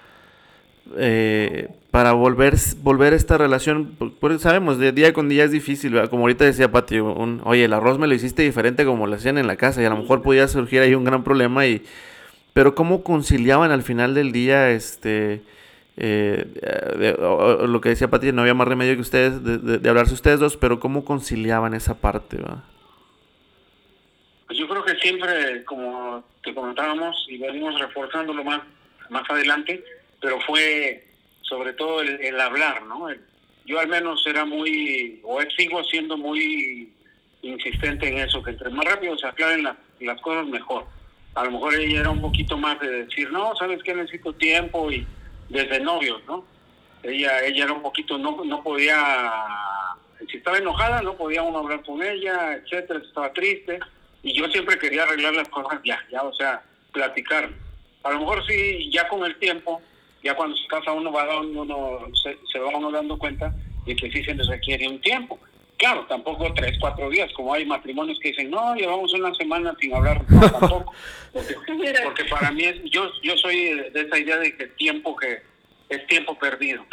[0.96, 3.94] eh, para volver, volver esta relación?
[4.18, 8.00] Porque sabemos, de día con día es difícil, como ahorita decía Pati, oye, el arroz
[8.00, 10.48] me lo hiciste diferente como lo hacían en la casa y a lo mejor podía
[10.48, 11.84] surgir ahí un gran problema y...
[12.52, 15.42] Pero ¿cómo conciliaban al final del día este...
[15.98, 16.44] Eh,
[17.66, 20.56] lo que decía Pati, no había más remedio que ustedes de, de, hablarse ustedes dos,
[20.56, 22.36] pero ¿cómo conciliaban esa parte?
[22.36, 22.64] ¿va?
[24.46, 28.60] Pues yo creo que siempre, como te comentábamos y venimos reforzándolo más,
[29.08, 29.82] más adelante,
[30.20, 31.06] pero fue
[31.42, 33.08] sobre todo el, hablar, ¿no?
[33.64, 36.92] yo al menos era muy, o sigo siendo muy
[37.42, 39.68] insistente en eso, que entre más rápido se aclaren
[40.00, 40.86] las cosas mejor.
[41.34, 43.94] A lo mejor ella era un poquito más de decir, no, ¿sabes qué?
[43.94, 45.06] Necesito tiempo y
[45.48, 46.44] desde novios, ¿no?
[47.02, 48.96] Ella, ella era un poquito, no, no podía,
[50.28, 53.78] si estaba enojada, no podía uno hablar con ella, etcétera, estaba triste
[54.22, 57.50] y yo siempre quería arreglar las cosas ya, ya, o sea, platicar.
[58.02, 59.80] A lo mejor sí, ya con el tiempo,
[60.22, 63.54] ya cuando se casa uno va uno se, se va uno dando cuenta
[63.84, 65.38] de que sí se les requiere un tiempo.
[65.78, 69.94] Claro, tampoco tres, cuatro días, como hay matrimonios que dicen, no, llevamos una semana sin
[69.94, 70.92] hablar, tampoco.
[71.32, 75.42] Porque, para mí, es, yo, yo soy de esa idea de que tiempo que
[75.88, 76.84] es tiempo perdido.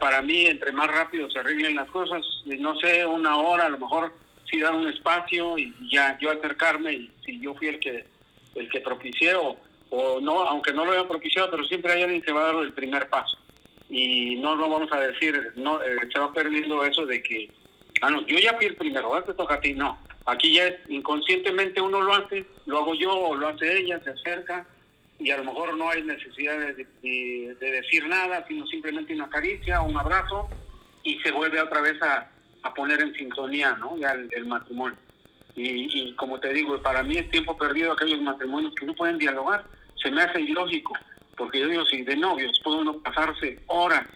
[0.00, 3.78] para mí, entre más rápido se arreglen las cosas, no sé, una hora, a lo
[3.78, 4.12] mejor
[4.50, 8.04] sí dar un espacio y ya yo acercarme y si yo fui el que
[8.54, 9.56] el que propicié o,
[10.20, 12.72] no, aunque no lo haya propiciado, pero siempre hay alguien que va a dar el
[12.72, 13.36] primer paso.
[13.90, 17.50] Y no lo vamos a decir, no eh, se va perdiendo eso de que,
[18.02, 19.72] ah, no, yo ya fui primero, te toca a ti.
[19.74, 24.00] No, aquí ya es, inconscientemente uno lo hace, lo hago yo o lo hace ella,
[24.04, 24.66] se acerca
[25.18, 29.80] y a lo mejor no hay necesidad de, de decir nada, sino simplemente una caricia,
[29.80, 30.48] un abrazo
[31.04, 32.28] y se vuelve otra vez a,
[32.62, 33.96] a poner en sintonía ¿no?
[33.96, 34.96] ya el, matrimonio.
[35.54, 39.18] Y, y, como te digo, para mí es tiempo perdido aquellos matrimonios que no pueden
[39.18, 39.64] dialogar.
[40.02, 40.94] Se me hace ilógico,
[41.36, 44.06] porque yo digo, si de novios puede uno pasarse horas,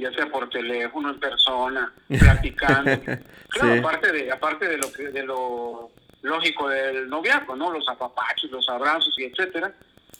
[0.00, 2.90] ya sea por teléfono, en persona, platicando.
[3.48, 5.90] claro, aparte, de, aparte de lo que de lo
[6.22, 7.70] lógico del noviazgo, ¿no?
[7.70, 9.72] Los apapachos, los abrazos y etcétera.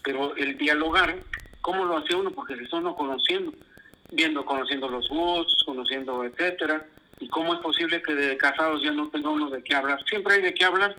[0.02, 1.16] Pero el dialogar,
[1.60, 2.30] ¿cómo lo hace uno?
[2.30, 3.52] Porque se está uno conociendo,
[4.12, 6.86] viendo, conociendo los gustos, conociendo, etcétera
[7.20, 10.02] ¿Y cómo es posible que de casados ya no tenga uno de qué hablar?
[10.08, 10.96] Siempre hay de qué hablar.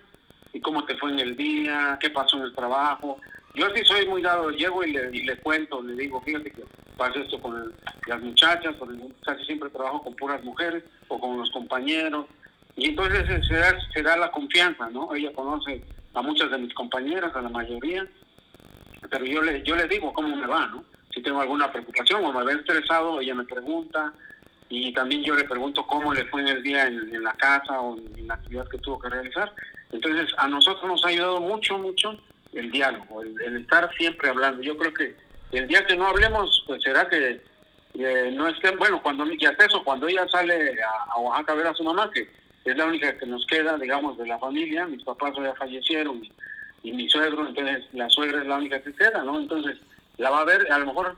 [0.53, 1.97] ¿Y cómo te fue en el día?
[1.99, 3.19] ¿Qué pasó en el trabajo?
[3.55, 6.63] Yo sí soy muy dado, llego y le, le cuento, le digo, fíjate que
[7.01, 7.73] pasa esto con
[8.05, 8.95] las muchachas, porque
[9.25, 12.27] casi siempre trabajo con puras mujeres o con los compañeros.
[12.75, 15.13] Y entonces se da, se da la confianza, ¿no?
[15.15, 15.83] Ella conoce
[16.13, 18.07] a muchas de mis compañeras, a la mayoría,
[19.09, 20.83] pero yo le, yo le digo cómo me va, ¿no?
[21.13, 24.13] Si tengo alguna preocupación o me ve estresado, ella me pregunta,
[24.69, 27.97] y también yo le pregunto cómo le fue en el día en, la casa o
[27.97, 29.51] en la actividad que tuvo que realizar.
[29.91, 32.17] Entonces, a nosotros nos ha ayudado mucho, mucho
[32.53, 34.61] el diálogo, el, estar siempre hablando.
[34.61, 35.15] Yo creo que
[35.51, 37.41] el día que no hablemos, pues será que
[38.31, 41.83] no estén, bueno, cuando ya eso, cuando ella sale a, Oaxaca a ver a su
[41.83, 42.27] mamá, que
[42.63, 46.21] es la única que nos queda, digamos, de la familia, mis papás ya fallecieron
[46.83, 49.39] y, mi suegro, entonces la suegra es la única que queda, ¿no?
[49.39, 49.77] Entonces,
[50.17, 51.15] la va a ver, a lo mejor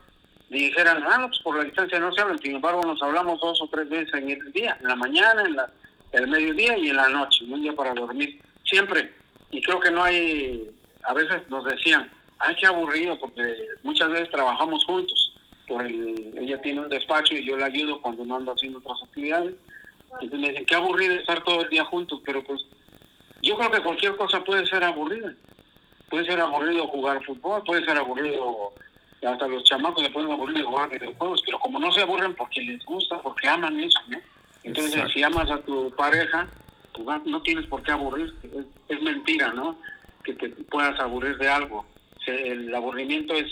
[0.50, 3.70] dijeran, ah, pues por la distancia no se hablan, sin embargo nos hablamos dos o
[3.70, 5.70] tres veces en el día, en la mañana, en la,
[6.12, 9.14] el mediodía y en la noche, un día para dormir, siempre.
[9.52, 10.70] Y creo que no hay,
[11.04, 12.10] a veces nos decían,
[12.40, 13.42] ay, qué aburrido, porque
[13.84, 15.36] muchas veces trabajamos juntos.
[15.68, 19.02] por el, ella tiene un despacho y yo la ayudo cuando no ando haciendo otras
[19.04, 19.56] actividades.
[20.22, 22.62] Entonces me dicen, qué aburrido estar todo el día juntos, pero pues
[23.42, 25.34] yo creo que cualquier cosa puede ser aburrida.
[26.10, 28.74] Puede ser aburrido jugar fútbol, puede ser aburrido,
[29.26, 32.84] hasta los chamacos le pueden aburrir jugar videojuegos, pero como no se aburren porque les
[32.86, 34.20] gusta, porque aman eso, ¿no?
[34.64, 36.48] Entonces, si amas a tu pareja,
[36.94, 38.50] pues no tienes por qué aburrirte.
[38.88, 39.78] Es, mentira, ¿no?
[40.24, 41.86] Que te puedas aburrir de algo.
[42.28, 43.48] El aburrimiento es,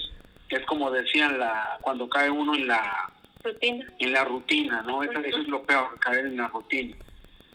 [0.49, 3.11] es como decían la, cuando cae uno en la
[3.43, 5.03] rutina, en la rutina ¿no?
[5.03, 6.95] Eso, es lo peor, caer en la rutina.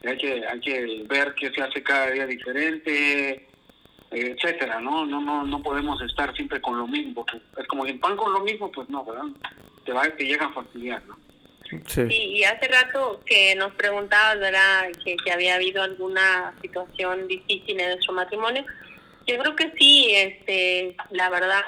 [0.05, 3.49] Hay que, hay que ver qué se hace cada día diferente,
[4.11, 5.05] etcétera, ¿no?
[5.05, 7.25] No, no, no podemos estar siempre con lo mismo,
[7.59, 9.25] es como en pan con lo mismo, pues no, ¿verdad?
[9.85, 11.19] Te va, te llega a fastidiar, ¿no?
[11.87, 12.03] Sí.
[12.09, 14.85] Y, hace rato que nos preguntabas, ¿verdad?
[15.05, 18.65] Que, que, había habido alguna situación difícil en nuestro matrimonio.
[19.27, 21.63] Yo creo que sí, este, la verdad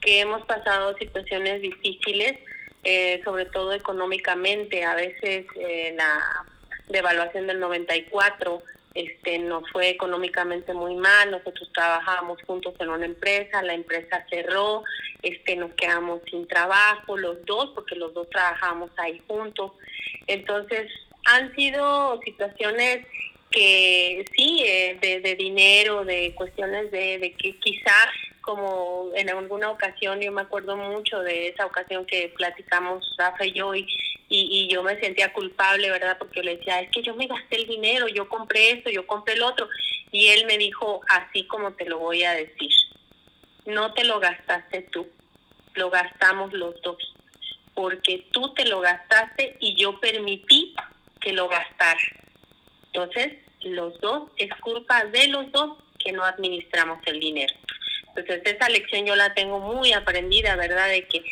[0.00, 2.38] que hemos pasado situaciones difíciles,
[2.82, 4.84] eh, sobre todo económicamente.
[4.84, 6.44] A veces eh, la
[6.88, 8.62] devaluación del 94
[8.94, 14.84] este, nos fue económicamente muy mal, nosotros trabajábamos juntos en una empresa, la empresa cerró,
[15.22, 19.72] este, nos quedamos sin trabajo los dos, porque los dos trabajamos ahí juntos.
[20.26, 20.90] Entonces,
[21.24, 23.06] han sido situaciones
[23.54, 28.08] que sí, eh, de, de, dinero, de cuestiones de, de que quizás
[28.40, 33.52] como en alguna ocasión, yo me acuerdo mucho de esa ocasión que platicamos Rafa y
[33.52, 33.86] yo y,
[34.28, 36.18] y, yo me sentía culpable, ¿verdad?
[36.18, 39.34] Porque le decía, es que yo me gasté el dinero, yo compré esto, yo compré
[39.34, 39.68] el otro.
[40.10, 42.70] Y él me dijo, así como te lo voy a decir,
[43.66, 45.08] no te lo gastaste tú,
[45.74, 46.98] lo gastamos los dos,
[47.74, 50.74] porque tú te lo gastaste y yo permití
[51.20, 52.00] que lo gastara.
[52.92, 57.54] Entonces, los dos, es culpa de los dos que no administramos el dinero.
[58.08, 60.88] Entonces, esa lección yo la tengo muy aprendida, ¿verdad?
[60.88, 61.24] De que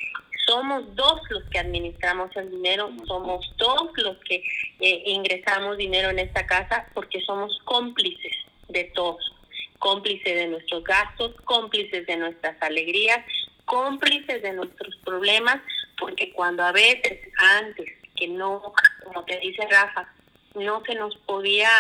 [0.47, 4.43] somos dos los que administramos el dinero, somos dos los que
[4.81, 8.33] eh, ingresamos dinero en esta casa porque somos cómplices
[8.69, 9.23] de todos,
[9.79, 13.25] cómplices de nuestros gastos, cómplices de nuestras alegrías,
[13.65, 15.61] cómplices de nuestros problemas,
[15.99, 17.21] porque cuando a veces
[17.61, 18.73] antes que no,
[19.05, 20.13] como te dice Rafa,
[20.55, 21.71] no se nos podía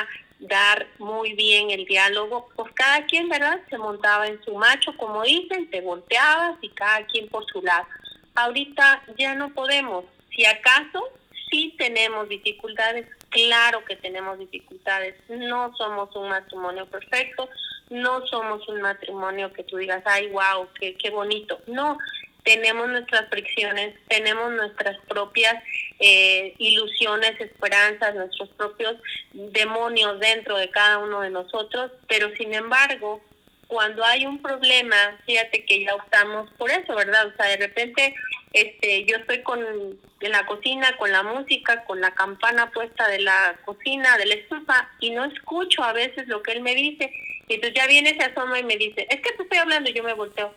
[0.42, 3.60] dar muy bien el diálogo, pues cada quien, ¿verdad?
[3.70, 7.86] Se montaba en su macho, como dicen, te volteabas y cada quien por su lado.
[8.34, 10.04] Ahorita ya no podemos.
[10.34, 11.04] Si acaso
[11.50, 15.14] sí tenemos dificultades, claro que tenemos dificultades.
[15.28, 17.48] No somos un matrimonio perfecto,
[17.90, 21.60] no somos un matrimonio que tú digas, ay, wow, qué, qué bonito.
[21.66, 21.98] No,
[22.42, 25.62] tenemos nuestras fricciones, tenemos nuestras propias
[26.04, 28.96] eh, ilusiones, esperanzas, nuestros propios
[29.32, 33.20] demonios dentro de cada uno de nosotros, pero sin embargo,
[33.68, 37.28] cuando hay un problema, fíjate que ya optamos por eso, ¿verdad?
[37.28, 38.16] O sea, de repente
[38.52, 43.20] este yo estoy con en la cocina con la música, con la campana puesta de
[43.20, 47.12] la cocina, de la estufa y no escucho a veces lo que él me dice.
[47.46, 49.94] Y entonces ya viene, se asoma y me dice, "Es que te estoy hablando", y
[49.94, 50.52] yo me volteo.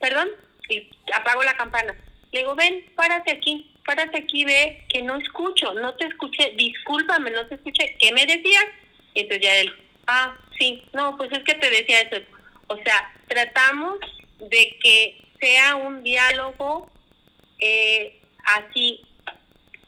[0.00, 0.28] "¿Perdón?"
[0.68, 1.94] y apago la campana.
[2.32, 7.30] Le digo, "Ven, párate aquí." Párate aquí, ve que no escucho, no te escuché, discúlpame,
[7.30, 7.96] no te escuché.
[7.98, 8.66] ¿Qué me decías?
[9.14, 9.72] Y entonces ya él,
[10.06, 12.22] ah, sí, no, pues es que te decía eso
[12.68, 13.98] o sea, tratamos
[14.38, 16.90] de que sea un diálogo
[17.58, 19.00] eh, así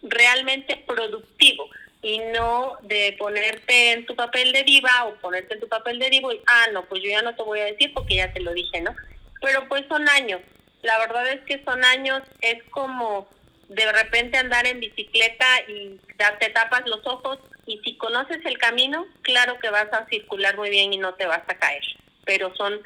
[0.03, 1.69] realmente productivo
[2.03, 6.09] y no de ponerte en tu papel de diva o ponerte en tu papel de
[6.09, 8.41] divo y, ah, no, pues yo ya no te voy a decir porque ya te
[8.41, 8.95] lo dije, ¿no?
[9.43, 10.41] Pero pues son años.
[10.83, 13.29] La verdad es que son años, es como
[13.71, 15.99] de repente andar en bicicleta y
[16.39, 20.71] te tapas los ojos y si conoces el camino, claro que vas a circular muy
[20.71, 21.83] bien y no te vas a caer
[22.31, 22.81] pero son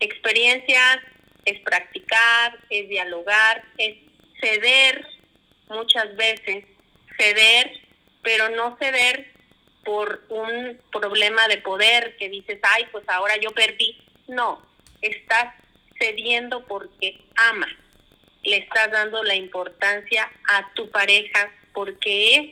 [0.00, 0.98] experiencias,
[1.44, 3.96] es practicar, es dialogar, es
[4.40, 5.06] ceder
[5.68, 6.64] muchas veces,
[7.16, 7.70] ceder,
[8.22, 9.32] pero no ceder
[9.84, 13.96] por un problema de poder que dices, ay, pues ahora yo perdí.
[14.26, 14.60] No,
[15.02, 15.54] estás
[15.98, 17.72] cediendo porque amas,
[18.44, 22.50] le estás dando la importancia a tu pareja porque es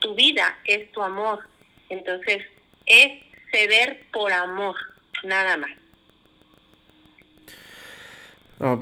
[0.00, 1.40] tu vida, es tu amor.
[1.88, 2.42] Entonces,
[2.86, 4.76] es ceder por amor
[5.24, 5.70] nada más.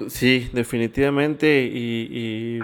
[0.09, 2.61] sí, definitivamente y,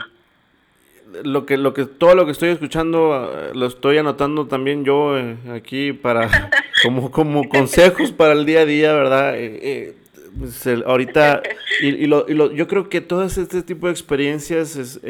[1.23, 5.17] lo que lo que todo lo que estoy escuchando eh, lo estoy anotando también yo
[5.17, 6.51] eh, aquí para
[6.83, 9.35] como como consejos para el día a día, ¿verdad?
[9.37, 9.95] Eh,
[10.39, 11.43] pues, ahorita
[11.81, 15.01] y, lo, y lo, yo creo que todo este tipo de experiencias es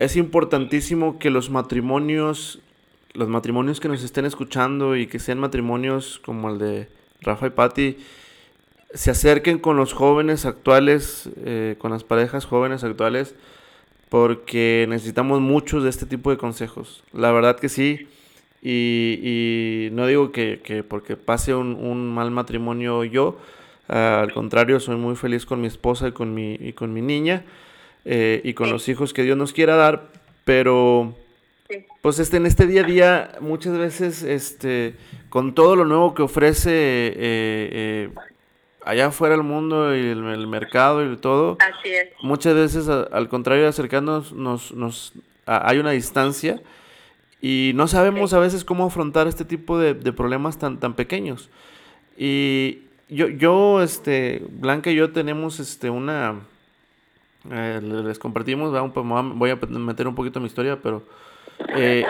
[0.00, 2.60] es importantísimo que los matrimonios
[3.14, 6.88] los matrimonios que nos estén escuchando y que sean matrimonios como el de
[7.22, 7.96] Rafa y Patti
[8.94, 13.34] se acerquen con los jóvenes actuales, eh, con las parejas jóvenes actuales,
[14.08, 17.02] porque necesitamos muchos de este tipo de consejos.
[17.12, 18.08] La verdad que sí.
[18.62, 23.38] Y, no digo que, porque pase un, mal matrimonio yo,
[23.88, 27.44] al contrario, soy muy feliz con mi esposa y con mi, y con mi niña
[28.04, 30.10] eh, y con los hijos que Dios nos quiera dar,
[30.44, 31.14] pero
[32.02, 34.94] pues este, en este día a día muchas veces este,
[35.28, 38.10] con todo lo nuevo que ofrece eh, eh,
[38.84, 41.58] allá afuera el mundo y el, mercado y todo,
[42.22, 45.12] muchas veces al contrario de acercarnos nos, nos,
[45.44, 46.60] hay una distancia
[47.40, 51.50] y no sabemos a veces cómo afrontar este tipo de, problemas tan, tan pequeños.
[52.16, 56.40] Y yo, yo, este, Blanca y yo tenemos este, una...
[57.50, 61.04] Eh, les compartimos, voy a meter un poquito mi historia, pero
[61.76, 62.04] eh,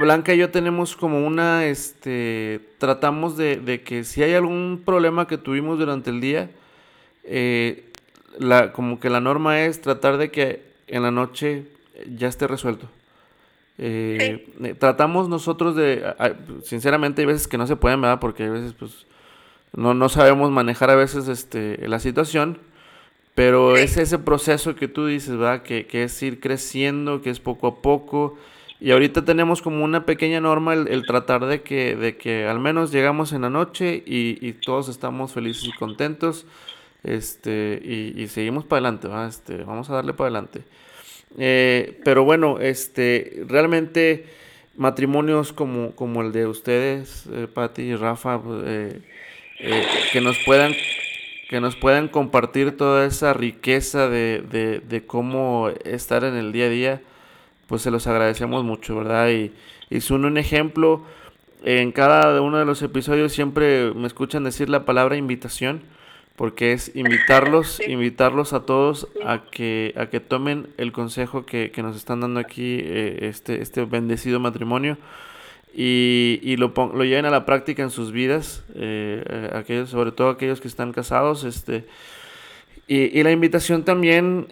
[0.00, 5.38] Blanca y yo tenemos como una, este, tratamos de, que si hay algún problema que
[5.38, 6.50] tuvimos durante el día,
[7.24, 7.84] eh,
[8.38, 11.64] la, como que la norma es tratar de que en la noche
[12.16, 12.88] ya esté resuelto.
[13.78, 16.14] Eh, tratamos nosotros de,
[16.64, 18.18] sinceramente hay veces que no se pueden, ¿verdad?
[18.18, 19.06] Porque a veces pues
[19.74, 22.58] no, no sabemos manejar a veces este, la situación,
[23.34, 25.62] pero es ese proceso que tú dices, ¿verdad?
[25.62, 28.36] Que, que, es ir creciendo, que es poco a poco.
[28.80, 32.90] Y ahorita tenemos como una pequeña norma el, tratar de que, de que al menos
[32.92, 36.46] llegamos en la noche y, y todos estamos felices y contentos.
[37.04, 39.28] Este, y, y seguimos para adelante, ¿verdad?
[39.28, 40.62] Este, vamos a darle para adelante.
[41.36, 44.26] Eh, pero bueno, este, realmente
[44.76, 49.00] matrimonios como, como el de ustedes, eh, Patti y Rafa, eh,
[49.60, 50.74] eh, que nos puedan
[51.48, 56.66] que nos puedan compartir toda esa riqueza de, de, de, cómo estar en el día
[56.66, 57.02] a día,
[57.66, 59.30] pues se los agradecemos mucho, ¿verdad?
[59.30, 59.52] Y,
[59.88, 61.06] y son un ejemplo,
[61.64, 65.82] en cada uno de los episodios siempre me escuchan decir la palabra invitación
[66.36, 71.96] porque es invitarlos, invitarlos a todos a que, a que tomen el consejo que, nos
[71.96, 74.98] están dando aquí eh, este, este bendecido matrimonio
[75.80, 80.10] y, y lo, lo, lleven a la práctica en sus vidas, eh, eh, aquellos, sobre
[80.10, 81.84] todo aquellos que están casados, este,
[82.88, 84.48] y, y la invitación también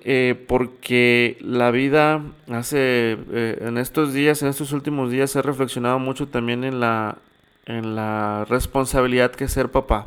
[0.46, 6.62] porque la vida hace, en estos días, en estos últimos días, he reflexionado mucho también
[6.62, 7.18] en la,
[7.64, 10.06] en la responsabilidad que es ser papá.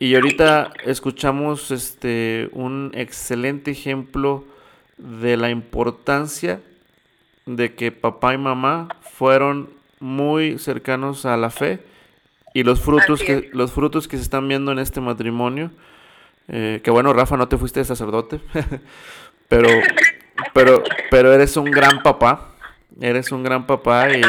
[0.00, 4.44] Y ahorita escuchamos este un excelente ejemplo
[4.98, 6.60] de la importancia
[7.46, 9.73] de que papá y mamá fueron
[10.04, 11.80] muy cercanos a la fe
[12.52, 15.70] y los frutos que los frutos que se están viendo en este matrimonio
[16.48, 18.40] eh, que bueno Rafa no te fuiste de sacerdote
[19.48, 19.68] pero
[20.52, 22.54] pero pero eres un gran papá
[23.00, 24.22] eres un gran papá y,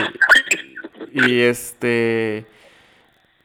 [1.13, 2.45] y este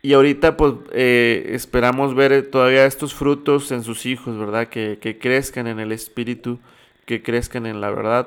[0.03, 4.69] y ahorita pues eh, esperamos ver todavía estos frutos en sus hijos, ¿verdad?
[4.69, 6.59] Que, crezcan en el Espíritu,
[7.05, 8.27] que crezcan en la verdad.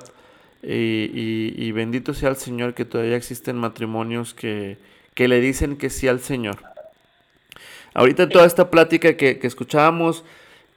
[0.64, 4.78] Y, bendito sea el Señor que todavía existen matrimonios que,
[5.16, 6.58] le dicen que sí al Señor.
[7.94, 10.24] Ahorita toda esta plática que, escuchábamos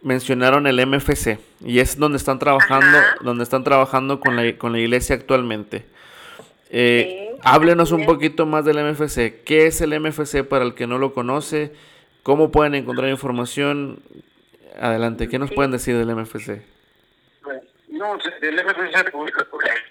[0.02, 4.78] mencionaron el MFC y es donde están trabajando, donde están trabajando con la, con la
[4.78, 5.84] iglesia actualmente.
[6.70, 9.42] Eh, háblenos un poquito más del MFC.
[9.44, 11.72] ¿Qué es el MFC para el que no lo conoce?
[12.22, 14.00] ¿Cómo pueden encontrar información?
[14.78, 16.75] Adelante, ¿qué nos pueden decir del MFC?
[17.96, 19.10] No, del MFC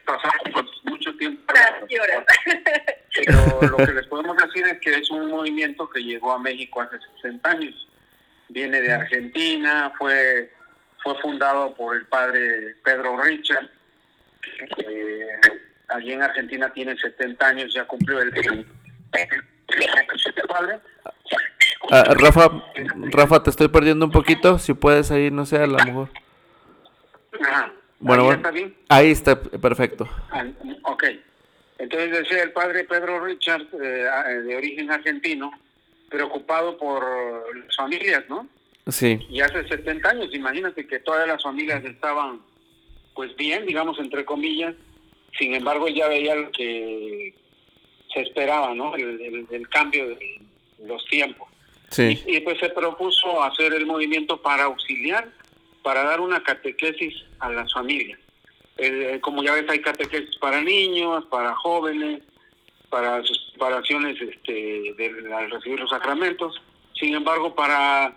[0.05, 1.41] pasamos mucho tiempo.
[3.15, 6.81] Pero lo que les podemos decir es que es un movimiento que llegó a México
[6.81, 7.87] hace 60 años.
[8.49, 10.51] Viene de Argentina, fue,
[11.03, 13.69] fue fundado por el padre Pedro Richard.
[14.77, 15.27] Eh,
[15.89, 18.65] allí en Argentina tiene 70 años, ya cumplió el...
[21.91, 22.49] Ah, Rafa,
[23.11, 26.09] Rafa, te estoy perdiendo un poquito, si puedes ahí, no sé, a lo mejor.
[27.99, 28.75] Bueno, ¿Ahí está bien?
[28.89, 30.07] Ahí está, perfecto.
[30.31, 30.45] Ah,
[30.83, 31.03] ok.
[31.77, 35.51] Entonces decía el padre Pedro Richard, eh, de origen argentino,
[36.09, 37.03] preocupado por
[37.55, 38.47] las familias, ¿no?
[38.87, 39.19] Sí.
[39.29, 42.41] Y hace 70 años, imagínate que todas las familias estaban,
[43.13, 44.75] pues bien, digamos, entre comillas,
[45.37, 47.33] sin embargo, ya veía lo que
[48.13, 48.95] se esperaba, ¿no?
[48.95, 50.41] El, cambio de
[50.85, 51.49] los tiempos.
[51.89, 52.21] Sí.
[52.25, 55.27] Y, pues se propuso hacer el movimiento para auxiliar,
[55.85, 58.19] para dar una catequesis a las familias.
[59.21, 62.23] como ya ves, hay catequesis para niños, para jóvenes,
[62.89, 66.59] para sus preparaciones este, de, al recibir los sacramentos.
[66.99, 68.15] Sin embargo, para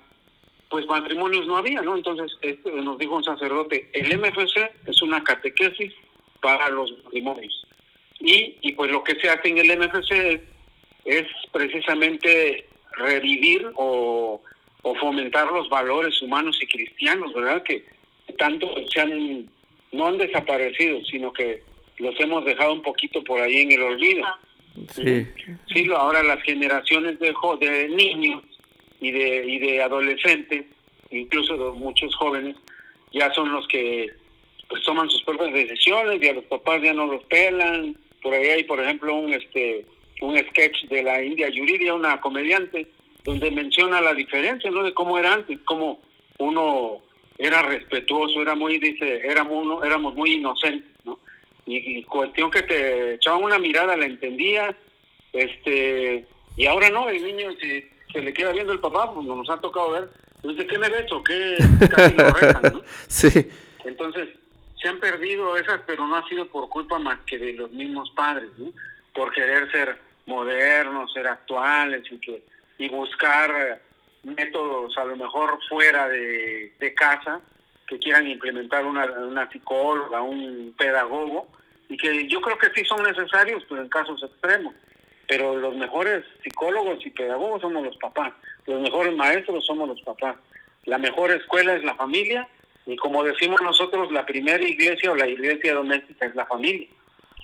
[0.70, 1.94] pues matrimonios no había, ¿no?
[1.94, 5.92] Entonces este, nos dijo un sacerdote, el MFC es una catequesis
[6.40, 7.66] para los matrimonios.
[8.18, 10.40] Y, y pues lo que se hace en el MFC
[11.04, 14.40] es, precisamente revivir o,
[14.82, 17.62] fomentar los valores humanos y cristianos, ¿verdad?
[17.62, 17.84] Que
[18.38, 19.48] tanto se han
[19.92, 21.62] no han desaparecido, sino que
[21.98, 24.24] los hemos dejado un poquito por ahí en el olvido.
[24.92, 25.26] Sí.
[25.72, 28.44] Sí, ahora las generaciones de, de niños
[29.00, 30.66] y de, y de adolescentes,
[31.10, 32.56] incluso de muchos jóvenes,
[33.12, 34.12] ya son los que
[34.68, 37.96] pues toman sus propias decisiones y a los papás ya no los pelan.
[38.22, 39.86] Por ahí hay, por ejemplo, un este
[40.20, 42.86] un sketch de la India Yuridia, una comediante,
[43.28, 44.82] donde menciona la diferencia, ¿no?
[44.82, 46.00] De cómo era antes, cómo
[46.38, 47.02] uno
[47.36, 51.18] era respetuoso, era muy, dice, éramos, uno, éramos muy inocentes, ¿no?
[51.66, 54.74] Y, cuestión que te echaban una mirada, la entendía,
[55.34, 56.24] este,
[56.56, 59.60] y ahora no, el niño, si se le queda viendo el papá, pues nos ha
[59.60, 60.08] tocado ver,
[60.42, 61.58] dice, ¿qué me ves o qué?
[61.94, 62.82] Casi lo ¿no?
[63.08, 63.46] Sí.
[63.84, 64.30] Entonces,
[64.80, 68.10] se han perdido esas, pero no ha sido por culpa más que de los mismos
[68.16, 68.72] padres, ¿no?
[69.12, 72.42] Por querer ser modernos, ser actuales y que
[72.78, 73.80] y buscar
[74.22, 77.40] métodos a lo mejor fuera de, casa
[77.86, 81.48] que quieran implementar una, una psicóloga, un pedagogo,
[81.88, 84.74] y que yo creo que sí son necesarios, pero en casos extremos.
[85.26, 88.32] Pero los mejores psicólogos y pedagogos somos los papás,
[88.66, 90.36] los mejores maestros somos los papás.
[90.84, 92.48] La mejor escuela es la familia,
[92.86, 96.88] y como decimos nosotros, la primera iglesia o la iglesia doméstica es la familia.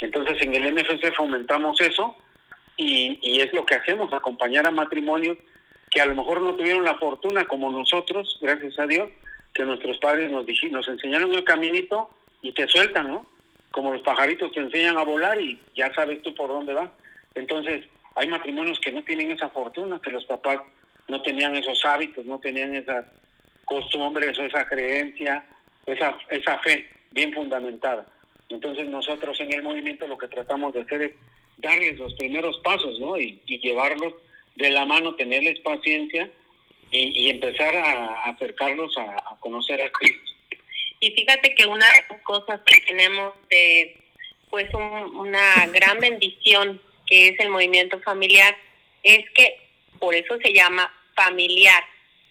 [0.00, 2.16] Entonces en el MFC fomentamos eso,
[2.76, 5.38] y, y es lo que hacemos, acompañar a matrimonios
[5.90, 9.08] que a lo mejor no tuvieron la fortuna como nosotros, gracias a Dios,
[9.52, 12.10] que nuestros padres nos, nos enseñaron el caminito
[12.42, 13.26] y te sueltan, ¿no?
[13.70, 16.92] Como los pajaritos te enseñan a volar y ya sabes tú por dónde va.
[17.34, 17.84] Entonces,
[18.16, 20.60] hay matrimonios que no tienen esa fortuna, que los papás
[21.08, 23.06] no tenían esos hábitos, no tenían esas
[23.64, 25.44] costumbres o esa creencia,
[25.86, 28.06] esa, esa fe bien fundamentada.
[28.48, 31.12] Entonces nosotros en el movimiento lo que tratamos de hacer es
[31.58, 33.18] darles los primeros pasos, ¿no?
[33.18, 34.14] Y, llevarlos
[34.56, 36.30] de la mano, tenerles paciencia
[36.90, 40.32] y, empezar a, acercarlos a, conocer a Cristo.
[41.00, 43.96] Y fíjate que una de las cosas que tenemos de,
[44.50, 48.56] pues, una gran bendición que es el movimiento familiar
[49.02, 49.58] es que
[49.98, 51.84] por eso se llama familiar,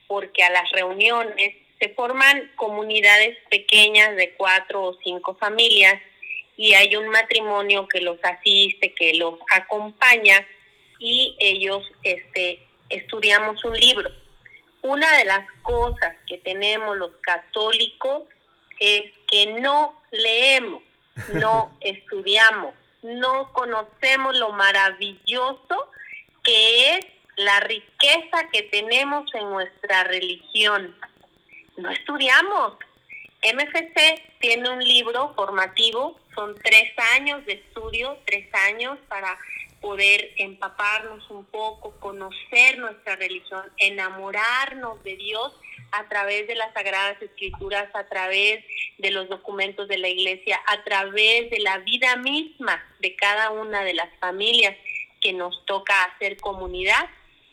[0.07, 6.01] porque a las reuniones se forman comunidades pequeñas de cuatro o cinco familias
[6.55, 10.45] y hay un matrimonio que los asiste, que los acompaña
[10.99, 14.09] y ellos este, estudiamos un libro.
[14.81, 18.23] Una de las cosas que tenemos los católicos
[18.79, 20.83] es que no leemos,
[21.33, 25.89] no estudiamos, no conocemos lo maravilloso
[26.43, 27.05] que es
[27.37, 30.95] la riqueza que tenemos en nuestra religión.
[31.77, 32.73] No estudiamos.
[33.43, 39.37] MFC tiene un libro formativo, son tres años de estudio, tres años para
[39.81, 45.53] poder empaparnos un poco, conocer nuestra religión, enamorarnos de Dios
[45.91, 48.63] a través de las Sagradas Escrituras, a través
[48.97, 53.83] de los documentos de la Iglesia, a través de la vida misma de cada una
[53.83, 54.75] de las familias
[55.21, 57.09] que nos toca hacer comunidad.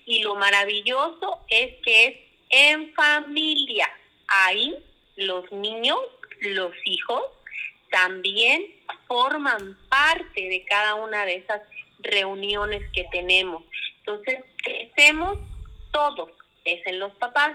[0.07, 2.17] Y lo maravilloso es que es
[2.51, 3.91] en familia.
[4.29, 4.77] Ahí
[5.17, 5.99] los niños,
[6.41, 7.25] los hijos,
[7.91, 8.67] también
[9.07, 11.61] forman parte de cada una de esas
[11.99, 13.63] reuniones que tenemos.
[13.99, 15.39] Entonces, crecemos
[15.93, 16.31] todos,
[16.63, 17.53] crecen los papás,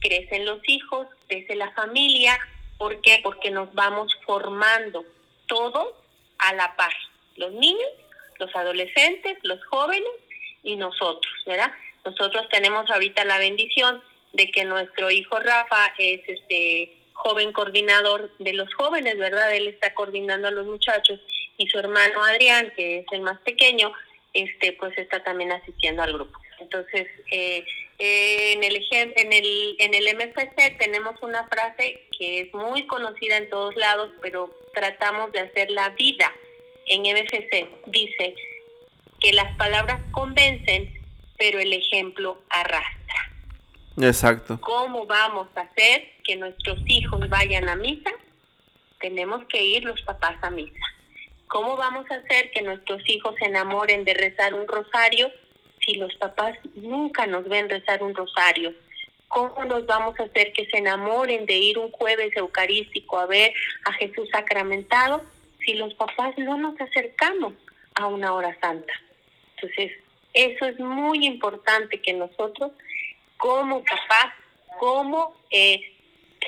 [0.00, 2.38] crecen los hijos, crece la familia.
[2.78, 3.20] ¿Por qué?
[3.22, 5.04] Porque nos vamos formando
[5.46, 5.94] todos
[6.38, 6.94] a la par.
[7.36, 7.90] Los niños,
[8.38, 10.10] los adolescentes, los jóvenes
[10.62, 11.72] y nosotros, ¿verdad?
[12.04, 14.02] Nosotros tenemos ahorita la bendición
[14.32, 19.54] de que nuestro hijo Rafa es este joven coordinador de los jóvenes, ¿verdad?
[19.54, 21.20] Él está coordinando a los muchachos
[21.56, 23.92] y su hermano Adrián, que es el más pequeño,
[24.32, 26.38] este pues está también asistiendo al grupo.
[26.60, 27.64] Entonces, eh,
[27.98, 33.50] en el en el en el MFC tenemos una frase que es muy conocida en
[33.50, 36.32] todos lados, pero tratamos de hacer la vida
[36.86, 37.68] en MFC.
[37.86, 38.34] Dice
[39.20, 40.92] que las palabras convencen,
[41.38, 43.01] pero el ejemplo arrastra.
[44.00, 44.60] Exacto.
[44.60, 48.10] ¿Cómo vamos a hacer que nuestros hijos vayan a misa?
[49.00, 50.80] Tenemos que ir los papás a misa.
[51.48, 55.30] ¿Cómo vamos a hacer que nuestros hijos se enamoren de rezar un rosario
[55.84, 58.72] si los papás nunca nos ven rezar un rosario?
[59.28, 63.52] ¿Cómo nos vamos a hacer que se enamoren de ir un jueves eucarístico a ver
[63.84, 65.22] a Jesús sacramentado
[65.64, 67.54] si los papás no nos acercamos
[67.94, 68.92] a una hora santa?
[69.56, 69.92] Entonces,
[70.34, 72.72] eso es muy importante que nosotros,
[73.42, 74.32] como papás,
[74.78, 75.80] como eh,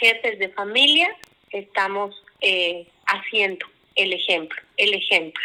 [0.01, 1.09] jefes de familia,
[1.51, 3.67] estamos eh, haciendo
[3.97, 5.43] el ejemplo, el ejemplo.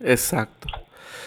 [0.00, 0.68] Exacto.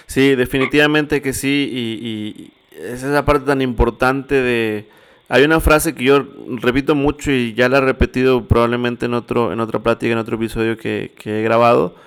[0.06, 4.86] Sí, definitivamente que sí, y, y esa es la parte tan importante de
[5.28, 6.26] Hay una frase que yo
[6.62, 10.38] repito mucho y ya la he repetido probablemente en otro, en otra plática, en otro
[10.38, 11.98] episodio que, he grabado,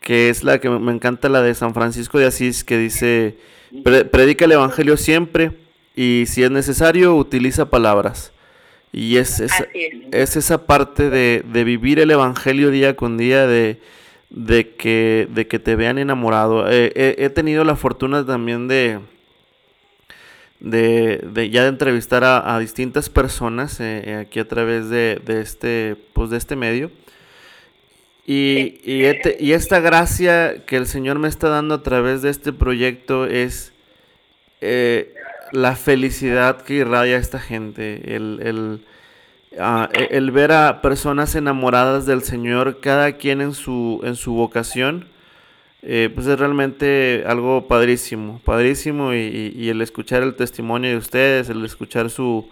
[0.00, 3.38] que es la que me encanta, la de San Francisco de Asís, que dice,
[4.10, 5.52] predica el Evangelio siempre
[5.94, 8.32] y si es necesario, utiliza palabras.
[8.92, 9.52] Y es, es,
[10.10, 10.36] es.
[10.36, 13.80] esa parte de, vivir el Evangelio día con día, de,
[14.30, 16.68] de, que, de que te vean enamorado.
[16.68, 18.98] he tenido la fortuna también de
[20.60, 26.30] de, ya de entrevistar a, distintas personas eh, eh, aquí a través de, este pues
[26.30, 26.90] de este medio
[28.26, 32.52] y, este, y, esta gracia que el Señor me está dando a través de este
[32.52, 33.72] proyecto es
[34.60, 35.14] eh,
[35.52, 38.84] la felicidad que irradia esta gente, el,
[39.58, 44.32] ah, e, el, ver a personas enamoradas del Señor, cada quien en su, en su
[44.34, 45.06] vocación
[45.82, 51.64] eh, pues es realmente algo padrísimo, padrísimo y, el escuchar el testimonio de ustedes, el
[51.64, 52.50] escuchar su,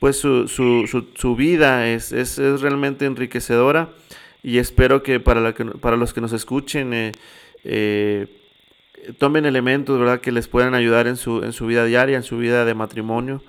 [0.00, 3.90] pues su, su, su, vida es, es, es, realmente enriquecedora
[4.42, 7.12] y espero que para, la que, para los que nos escuchen eh,
[7.64, 8.26] eh,
[9.18, 10.20] tomen elementos ¿verdad?
[10.20, 13.42] que les puedan ayudar en su, en su vida diaria, en su vida de matrimonio.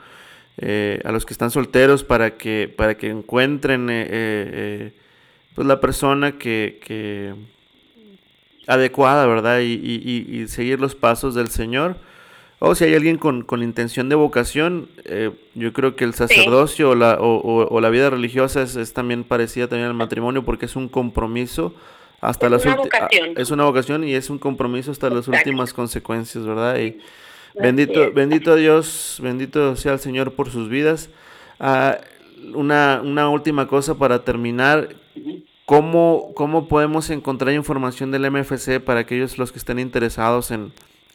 [0.60, 3.88] a los que están solteros para que, para que encuentren
[5.54, 7.34] pues la persona que, que
[8.68, 9.62] adecuada, ¿verdad?
[9.62, 11.96] Y, y, seguir los pasos del Señor.
[12.60, 16.92] O si hay alguien con, con intención de vocación, eh, yo creo que el sacerdocio
[16.92, 20.90] o, la, o, la vida religiosa es, también parecida también al matrimonio porque es un
[20.90, 21.74] compromiso
[22.22, 23.34] hasta es las una vocación.
[23.38, 26.80] es una vocación y es un compromiso hasta las últimas consecuencias, ¿verdad?
[26.80, 27.00] Y
[27.56, 31.10] bendito, bendito Dios, bendito sea el Señor por sus vidas.
[31.60, 32.00] Ah,
[32.54, 34.90] una, una última cosa para terminar.
[35.66, 40.72] ¿Cómo, ¿Cómo podemos encontrar información del MFC para aquellos los que estén interesados en,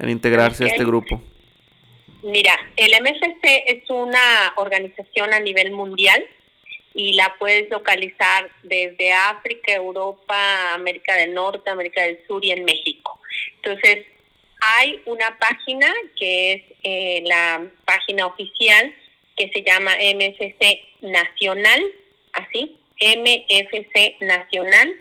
[0.07, 1.23] integrarse a este grupo?
[2.23, 6.23] Mira, el MFC es una organización a nivel mundial
[6.95, 12.65] y la puedes localizar desde África, Europa, América del Norte, América del Sur y en
[12.65, 13.19] México.
[13.57, 14.07] Entonces,
[14.61, 18.95] hay una página que es eh, la página oficial
[19.37, 21.83] que se llama MFC Nacional,
[22.33, 24.95] así, MFC Nacional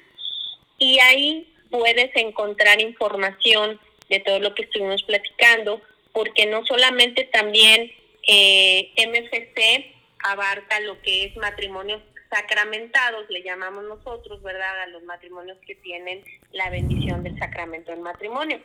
[0.77, 3.79] y ahí puedes encontrar información
[4.09, 5.79] de todo lo que estuvimos platicando,
[6.11, 7.91] porque no solamente también
[8.27, 14.81] eh, MFC abarca lo que es matrimonios sacramentados, le llamamos nosotros, ¿verdad?
[14.81, 18.61] A los matrimonios que tienen la bendición del sacramento del matrimonio,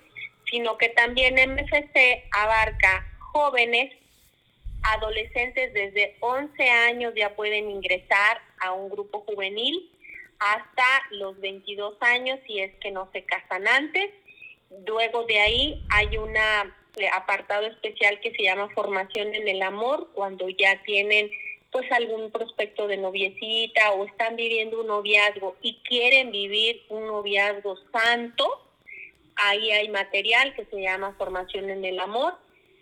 [0.50, 3.92] sino que también MFC abarca jóvenes
[4.82, 9.90] adolescentes desde 11 años ya pueden ingresar a un grupo juvenil
[10.38, 14.11] hasta los 22 años si es que no se casan antes.
[14.86, 20.11] Luego de ahí hay un eh, apartado especial que se llama formación en el amor,
[20.14, 21.30] cuando ya tienen
[21.76, 27.76] pues algún prospecto de noviecita o están viviendo un noviazgo y quieren vivir un noviazgo
[27.92, 28.48] santo,
[29.34, 32.32] ahí hay material que se llama formación en el amor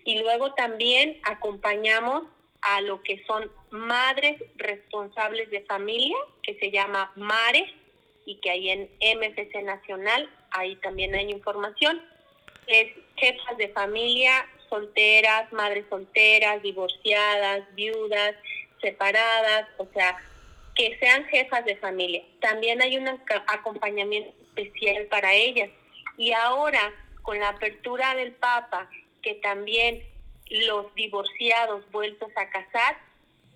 [0.04, 2.22] y luego también acompañamos
[2.60, 7.74] a lo que son madres responsables de familia, que se llama MARE,
[8.26, 12.00] y que hay en MFC Nacional, ahí también hay información.
[12.68, 18.36] Es jefas de familia, solteras, madres solteras, divorciadas, viudas,
[18.84, 20.16] separadas, o sea,
[20.74, 22.22] que sean jefas de familia.
[22.40, 25.70] También hay un acompañamiento especial para ellas.
[26.18, 28.88] Y ahora, con la apertura del Papa
[29.22, 30.02] que también
[30.50, 32.98] los divorciados vueltos a casar,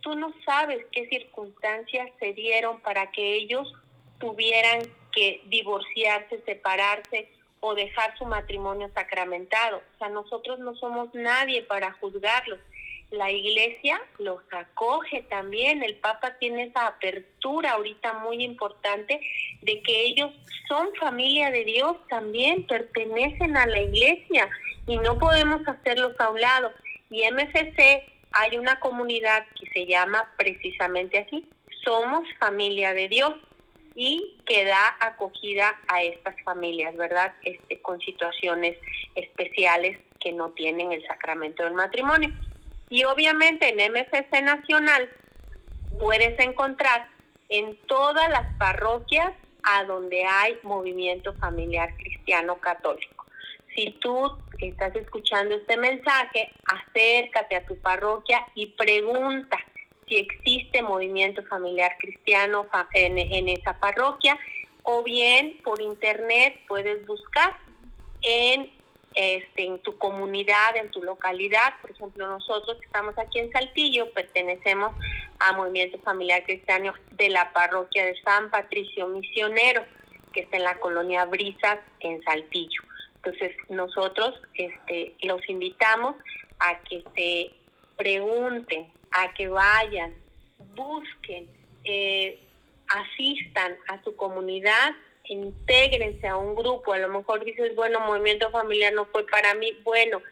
[0.01, 3.71] tú no sabes qué circunstancias se dieron para que ellos
[4.19, 4.81] tuvieran
[5.13, 9.83] que divorciarse, separarse o dejar su matrimonio sacramentado.
[9.95, 12.61] O sea, nosotros no somos nadie para juzgarlos.
[13.11, 19.19] La iglesia los acoge también, el Papa tiene esa apertura ahorita muy importante
[19.63, 20.31] de que ellos
[20.69, 24.51] son familia de Dios también, pertenecen a la iglesia
[24.87, 26.71] y no podemos hacerlos a un lado.
[27.11, 31.47] Y MFC hay una comunidad que se llama precisamente así,
[31.85, 33.33] Somos Familia de Dios
[33.95, 37.35] y que da acogida a estas familias, ¿verdad?
[37.43, 38.77] Este, con situaciones
[39.15, 42.31] especiales que no tienen el sacramento del matrimonio.
[42.91, 45.11] Y obviamente en MFC Nacional
[45.99, 47.09] puedes encontrar
[47.49, 49.33] en todas las parroquias
[49.63, 53.27] a donde hay movimiento familiar cristiano católico.
[53.75, 59.59] Si tú estás escuchando este mensaje, acércate a tu parroquia y pregunta
[60.09, 64.39] si existe movimiento familiar cristiano en, esa parroquia
[64.83, 67.57] o bien por internet puedes buscar
[68.23, 68.71] en
[69.21, 71.75] este, en tu comunidad, en tu localidad.
[71.81, 74.93] Por ejemplo, nosotros que estamos aquí en Saltillo pertenecemos
[75.41, 79.85] a Movimiento Familiar Cristiano de la parroquia de San Patricio Misionero,
[80.33, 82.81] que está en la colonia Brisas, en Saltillo.
[83.17, 86.15] Entonces, nosotros este, los invitamos
[86.61, 87.51] a que se
[87.97, 90.15] pregunten, a que vayan,
[90.77, 91.49] busquen,
[91.83, 92.39] eh,
[92.87, 94.95] asistan a su comunidad,
[95.29, 96.93] intégrense a un grupo.
[96.93, 99.73] A lo mejor dices, bueno, movimiento familiar no fue para mí.
[99.85, 100.23] Bueno,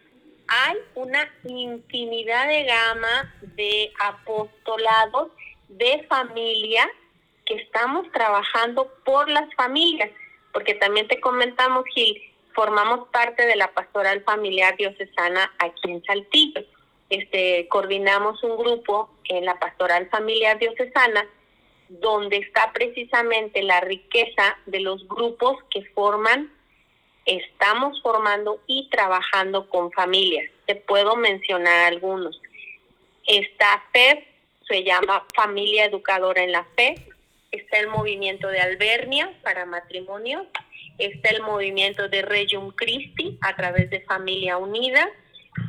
[0.49, 5.31] hay una infinidad de gama de apostolados
[5.69, 6.89] de familia
[7.45, 10.11] que estamos trabajando por las familias,
[10.53, 12.21] porque también te comentamos, Gil,
[12.55, 16.63] formamos parte de la pastoral familiar diocesana aquí en Saltillo.
[17.09, 21.25] Este, coordinamos un grupo en la pastoral familiar diocesana
[21.89, 26.53] donde está precisamente la riqueza de los grupos que forman,
[27.25, 30.51] estamos formando y trabajando con familias.
[30.67, 32.41] Te puedo mencionar algunos.
[33.27, 34.19] Esta FED
[34.69, 36.95] se llama Familia Educadora en la Fe,
[37.51, 40.47] está el movimiento de Albernia para matrimonio,
[40.99, 45.09] está el movimiento de Regium Christi a través de Familia Unida,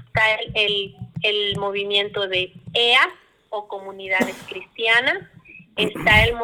[0.08, 3.10] está el, el, movimiento de EA
[3.50, 5.20] o Comunidades Cristianas,
[5.78, 6.36] está el,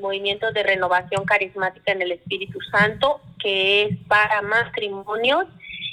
[0.00, 5.46] movimiento de renovación carismática en el Espíritu Santo, que es para matrimonios,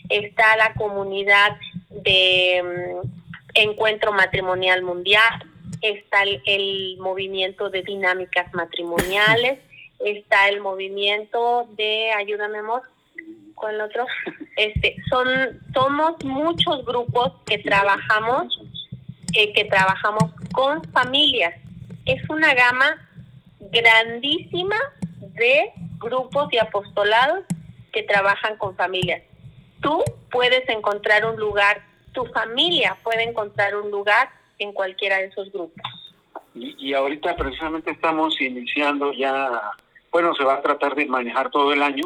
[0.09, 1.57] está la comunidad
[1.89, 3.07] de mm,
[3.55, 5.49] encuentro matrimonial mundial,
[5.81, 9.59] está el, movimiento de dinámicas matrimoniales,
[9.99, 12.81] está el movimiento de, ayúdame amor,
[13.55, 14.05] con el otro,
[14.57, 15.27] este, son,
[15.73, 18.59] somos muchos grupos que trabajamos,
[19.31, 21.62] que trabajamos con familias.
[22.05, 23.07] Es una gama
[23.59, 24.75] grandísima
[25.19, 27.45] de grupos y apostolados
[27.91, 29.21] que trabajan con familias.
[29.81, 31.81] Tú puedes encontrar un lugar,
[32.13, 34.29] tu familia puede encontrar un lugar
[34.59, 35.83] en cualquiera de esos grupos.
[36.55, 39.73] Y, y ahorita precisamente estamos iniciando ya
[40.13, 42.03] bueno, se va a tratar de manejar todo el año,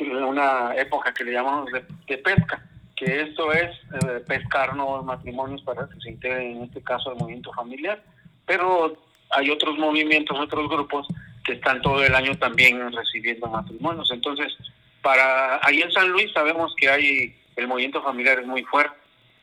[0.00, 2.66] una época que le llamamos de, pesca,
[2.96, 3.70] que esto es
[4.02, 8.02] eh, pescar nuevos matrimonios para que se integren en este caso el movimiento familiar,
[8.46, 8.96] pero
[9.30, 11.06] hay otros movimientos, otros grupos
[11.44, 14.10] que están todo el año también recibiendo matrimonios.
[14.10, 14.56] Entonces,
[15.02, 18.96] para ahí en San Luis sabemos que hay el movimiento familiar es muy fuerte.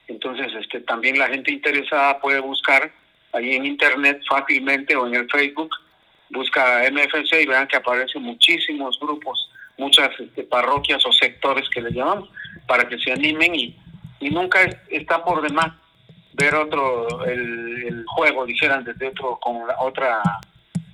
[0.08, 2.92] Entonces, este también la gente interesada puede buscar
[3.32, 5.72] ahí en internet fácilmente o en el Facebook
[6.30, 11.92] busca MFC y vean que aparecen muchísimos grupos, muchas este, parroquias o sectores que le
[11.92, 12.30] llamamos,
[12.68, 13.78] para que se animen y,
[14.20, 15.74] y nunca está por demás
[16.34, 20.22] ver otro, el, juego, dijeran, desde otro, con la otra,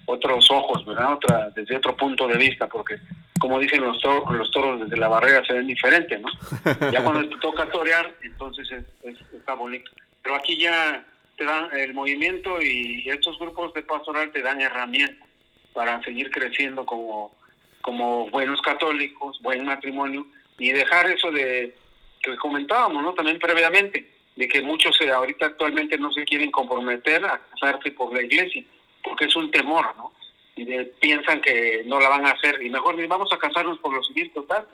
[0.06, 1.14] otros ojos, ¿verdad?
[1.14, 2.98] Otra, desde otro punto de vista, porque
[3.40, 6.30] como dicen los toros, los toros desde la barrera se ven diferentes, ¿no?
[6.92, 9.92] Ya cuando te toca torear, entonces es, está bonito.
[10.22, 11.04] Pero aquí ya
[11.38, 15.28] te dan el movimiento y estos grupos de pastoral te dan herramientas
[15.74, 17.34] para seguir creciendo como,
[17.82, 20.28] como buenos católicos, buen matrimonio,
[20.58, 21.76] y dejar eso de
[22.22, 23.14] que comentábamos, ¿no?
[23.14, 28.14] También previamente, de que muchos eh, ahorita actualmente no se quieren comprometer a casarse por
[28.14, 28.64] la iglesia,
[29.04, 30.14] porque es un temor, ¿no?
[30.56, 30.66] Y
[31.02, 34.32] piensan que no la van a hacer, y mejor vamos a casarnos por lo civil
[34.32, 34.66] total.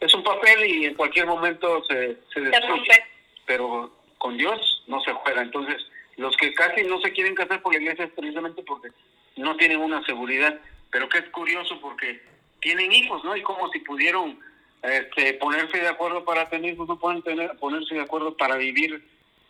[0.00, 3.04] Es un papel y en cualquier momento se, se destruye,
[3.46, 5.40] pero con Dios no se juega.
[5.40, 5.78] Entonces,
[6.18, 8.90] los que casi no se quieren casar por la iglesia es precisamente porque
[9.36, 12.20] no tienen una seguridad, pero que es curioso porque
[12.60, 13.34] tienen hijos, ¿no?
[13.34, 14.38] Y como si pudieron
[14.82, 19.02] este, ponerse de acuerdo para tener hijos, no pueden tener, ponerse de acuerdo para vivir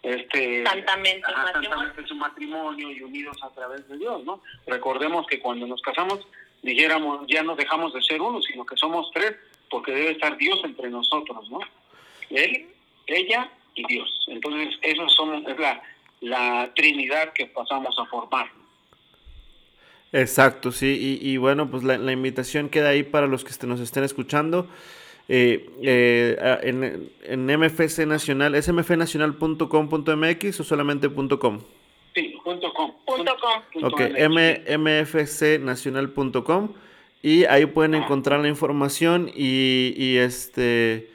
[0.03, 1.23] este santamente,
[2.07, 4.41] su matrimonio y unidos a través de Dios, ¿no?
[4.67, 6.27] Recordemos que cuando nos casamos
[6.63, 9.37] dijéramos ya no dejamos de ser uno, sino que somos tres,
[9.71, 11.61] porque debe estar Dios entre nosotros, ¿no?
[12.31, 12.69] Él,
[13.07, 14.27] ella y Dios.
[14.29, 15.83] Entonces, eso son, es la,
[16.21, 18.51] la Trinidad que pasamos a formar.
[20.13, 24.69] Exacto, sí, y, bueno, pues la, invitación queda ahí para los que nos estén escuchando.
[25.33, 31.61] Eh, eh, en, en, MFC Nacional, ¿es mfnacional.com.mx o solamente .com?
[32.17, 32.91] Sí, punto .com.
[33.07, 33.63] Punto .com.
[33.85, 36.73] Ok, mfcnacional.com
[37.23, 41.13] y ahí pueden encontrar la información y, y este,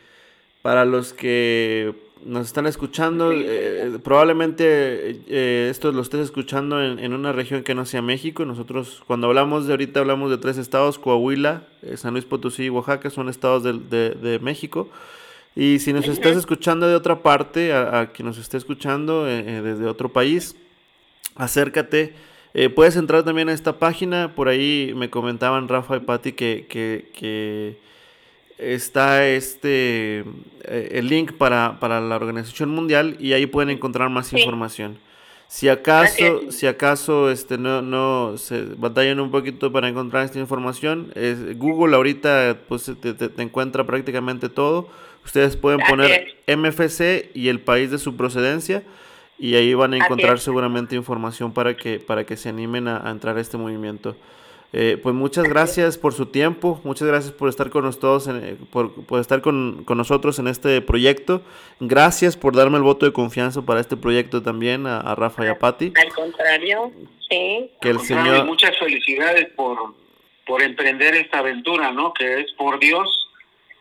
[0.61, 1.93] para los que
[2.24, 7.86] nos están escuchando, eh, probablemente eh, esto lo estés escuchando en, una región que no
[7.86, 8.45] sea México.
[8.45, 12.70] Nosotros cuando hablamos de ahorita hablamos de tres estados, Coahuila, eh, San Luis Potosí y
[12.70, 14.89] Oaxaca, son estados de, México.
[15.55, 20.11] Y si nos estás escuchando de otra parte, a, quien nos esté escuchando desde otro
[20.11, 20.55] país,
[21.36, 22.13] acércate.
[22.76, 27.78] puedes entrar también a esta página, por ahí me comentaban Rafa y Patti que, que
[28.58, 30.20] está este
[30.64, 34.97] eh, el link para, para, la Organización Mundial y ahí pueden encontrar más información.
[35.47, 41.12] Si acaso, si acaso este no, no se batallan un poquito para encontrar esta información,
[41.16, 44.89] es, Google ahorita pues te, te, encuentra prácticamente todo.
[45.24, 48.84] Ustedes pueden poner MFC y el país de su procedencia
[49.38, 53.38] y ahí van a encontrar seguramente información para que, para que se animen a entrar
[53.38, 54.16] a este movimiento.
[54.78, 58.91] Eh, pues muchas gracias por su tiempo, muchas gracias por estar con nosotros, eh, por,
[59.21, 61.41] estar con, nosotros en este proyecto.
[61.80, 65.57] Gracias por darme el voto de confianza para este proyecto también a, Rafa y a
[65.57, 65.93] Pati.
[65.95, 66.91] Al contrario,
[67.30, 67.71] sí.
[67.80, 68.43] Que el Señor...
[68.43, 69.95] Muchas felicidades por,
[70.45, 72.13] por emprender esta aventura, ¿no?
[72.13, 73.30] Que es por Dios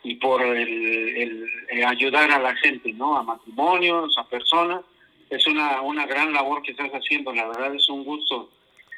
[0.05, 1.45] y por el,
[1.88, 3.16] ayudar a la gente, ¿no?
[3.16, 4.82] A matrimonios, a personas.
[5.28, 8.49] Es una, una gran labor que estás haciendo, la verdad es un gusto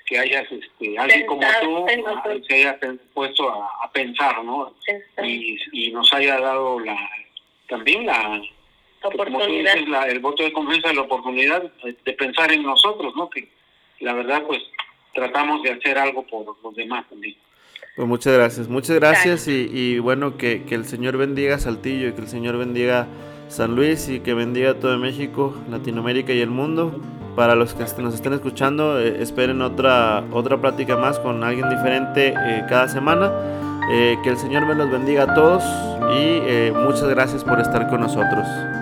[0.07, 1.87] que hayas, este, alguien como tú,
[2.49, 2.79] se haya
[3.13, 4.73] puesto a, pensar, ¿no?
[5.23, 6.97] Y, y, nos haya dado la
[7.69, 8.41] también la,
[9.03, 10.09] oportunidad.
[10.09, 13.29] el voto de confianza, la oportunidad de pensar en nosotros, ¿no?
[13.31, 13.49] Que
[14.01, 14.63] la verdad, pues,
[15.15, 17.37] tratamos de hacer algo por los demás también.
[17.97, 22.13] Pues muchas gracias, muchas gracias y, y, bueno, que, que el Señor bendiga Saltillo y
[22.13, 23.09] que el Señor bendiga
[23.49, 27.01] San Luis y que bendiga todo México, Latinoamérica y el mundo.
[27.37, 32.33] Para los que nos estén escuchando, eh, esperen otra, otra plática más con alguien diferente
[32.35, 33.31] eh, cada semana.
[33.93, 35.63] Eh, que el Señor me los bendiga a todos
[36.19, 38.76] y muchas gracias por estar con nosotros.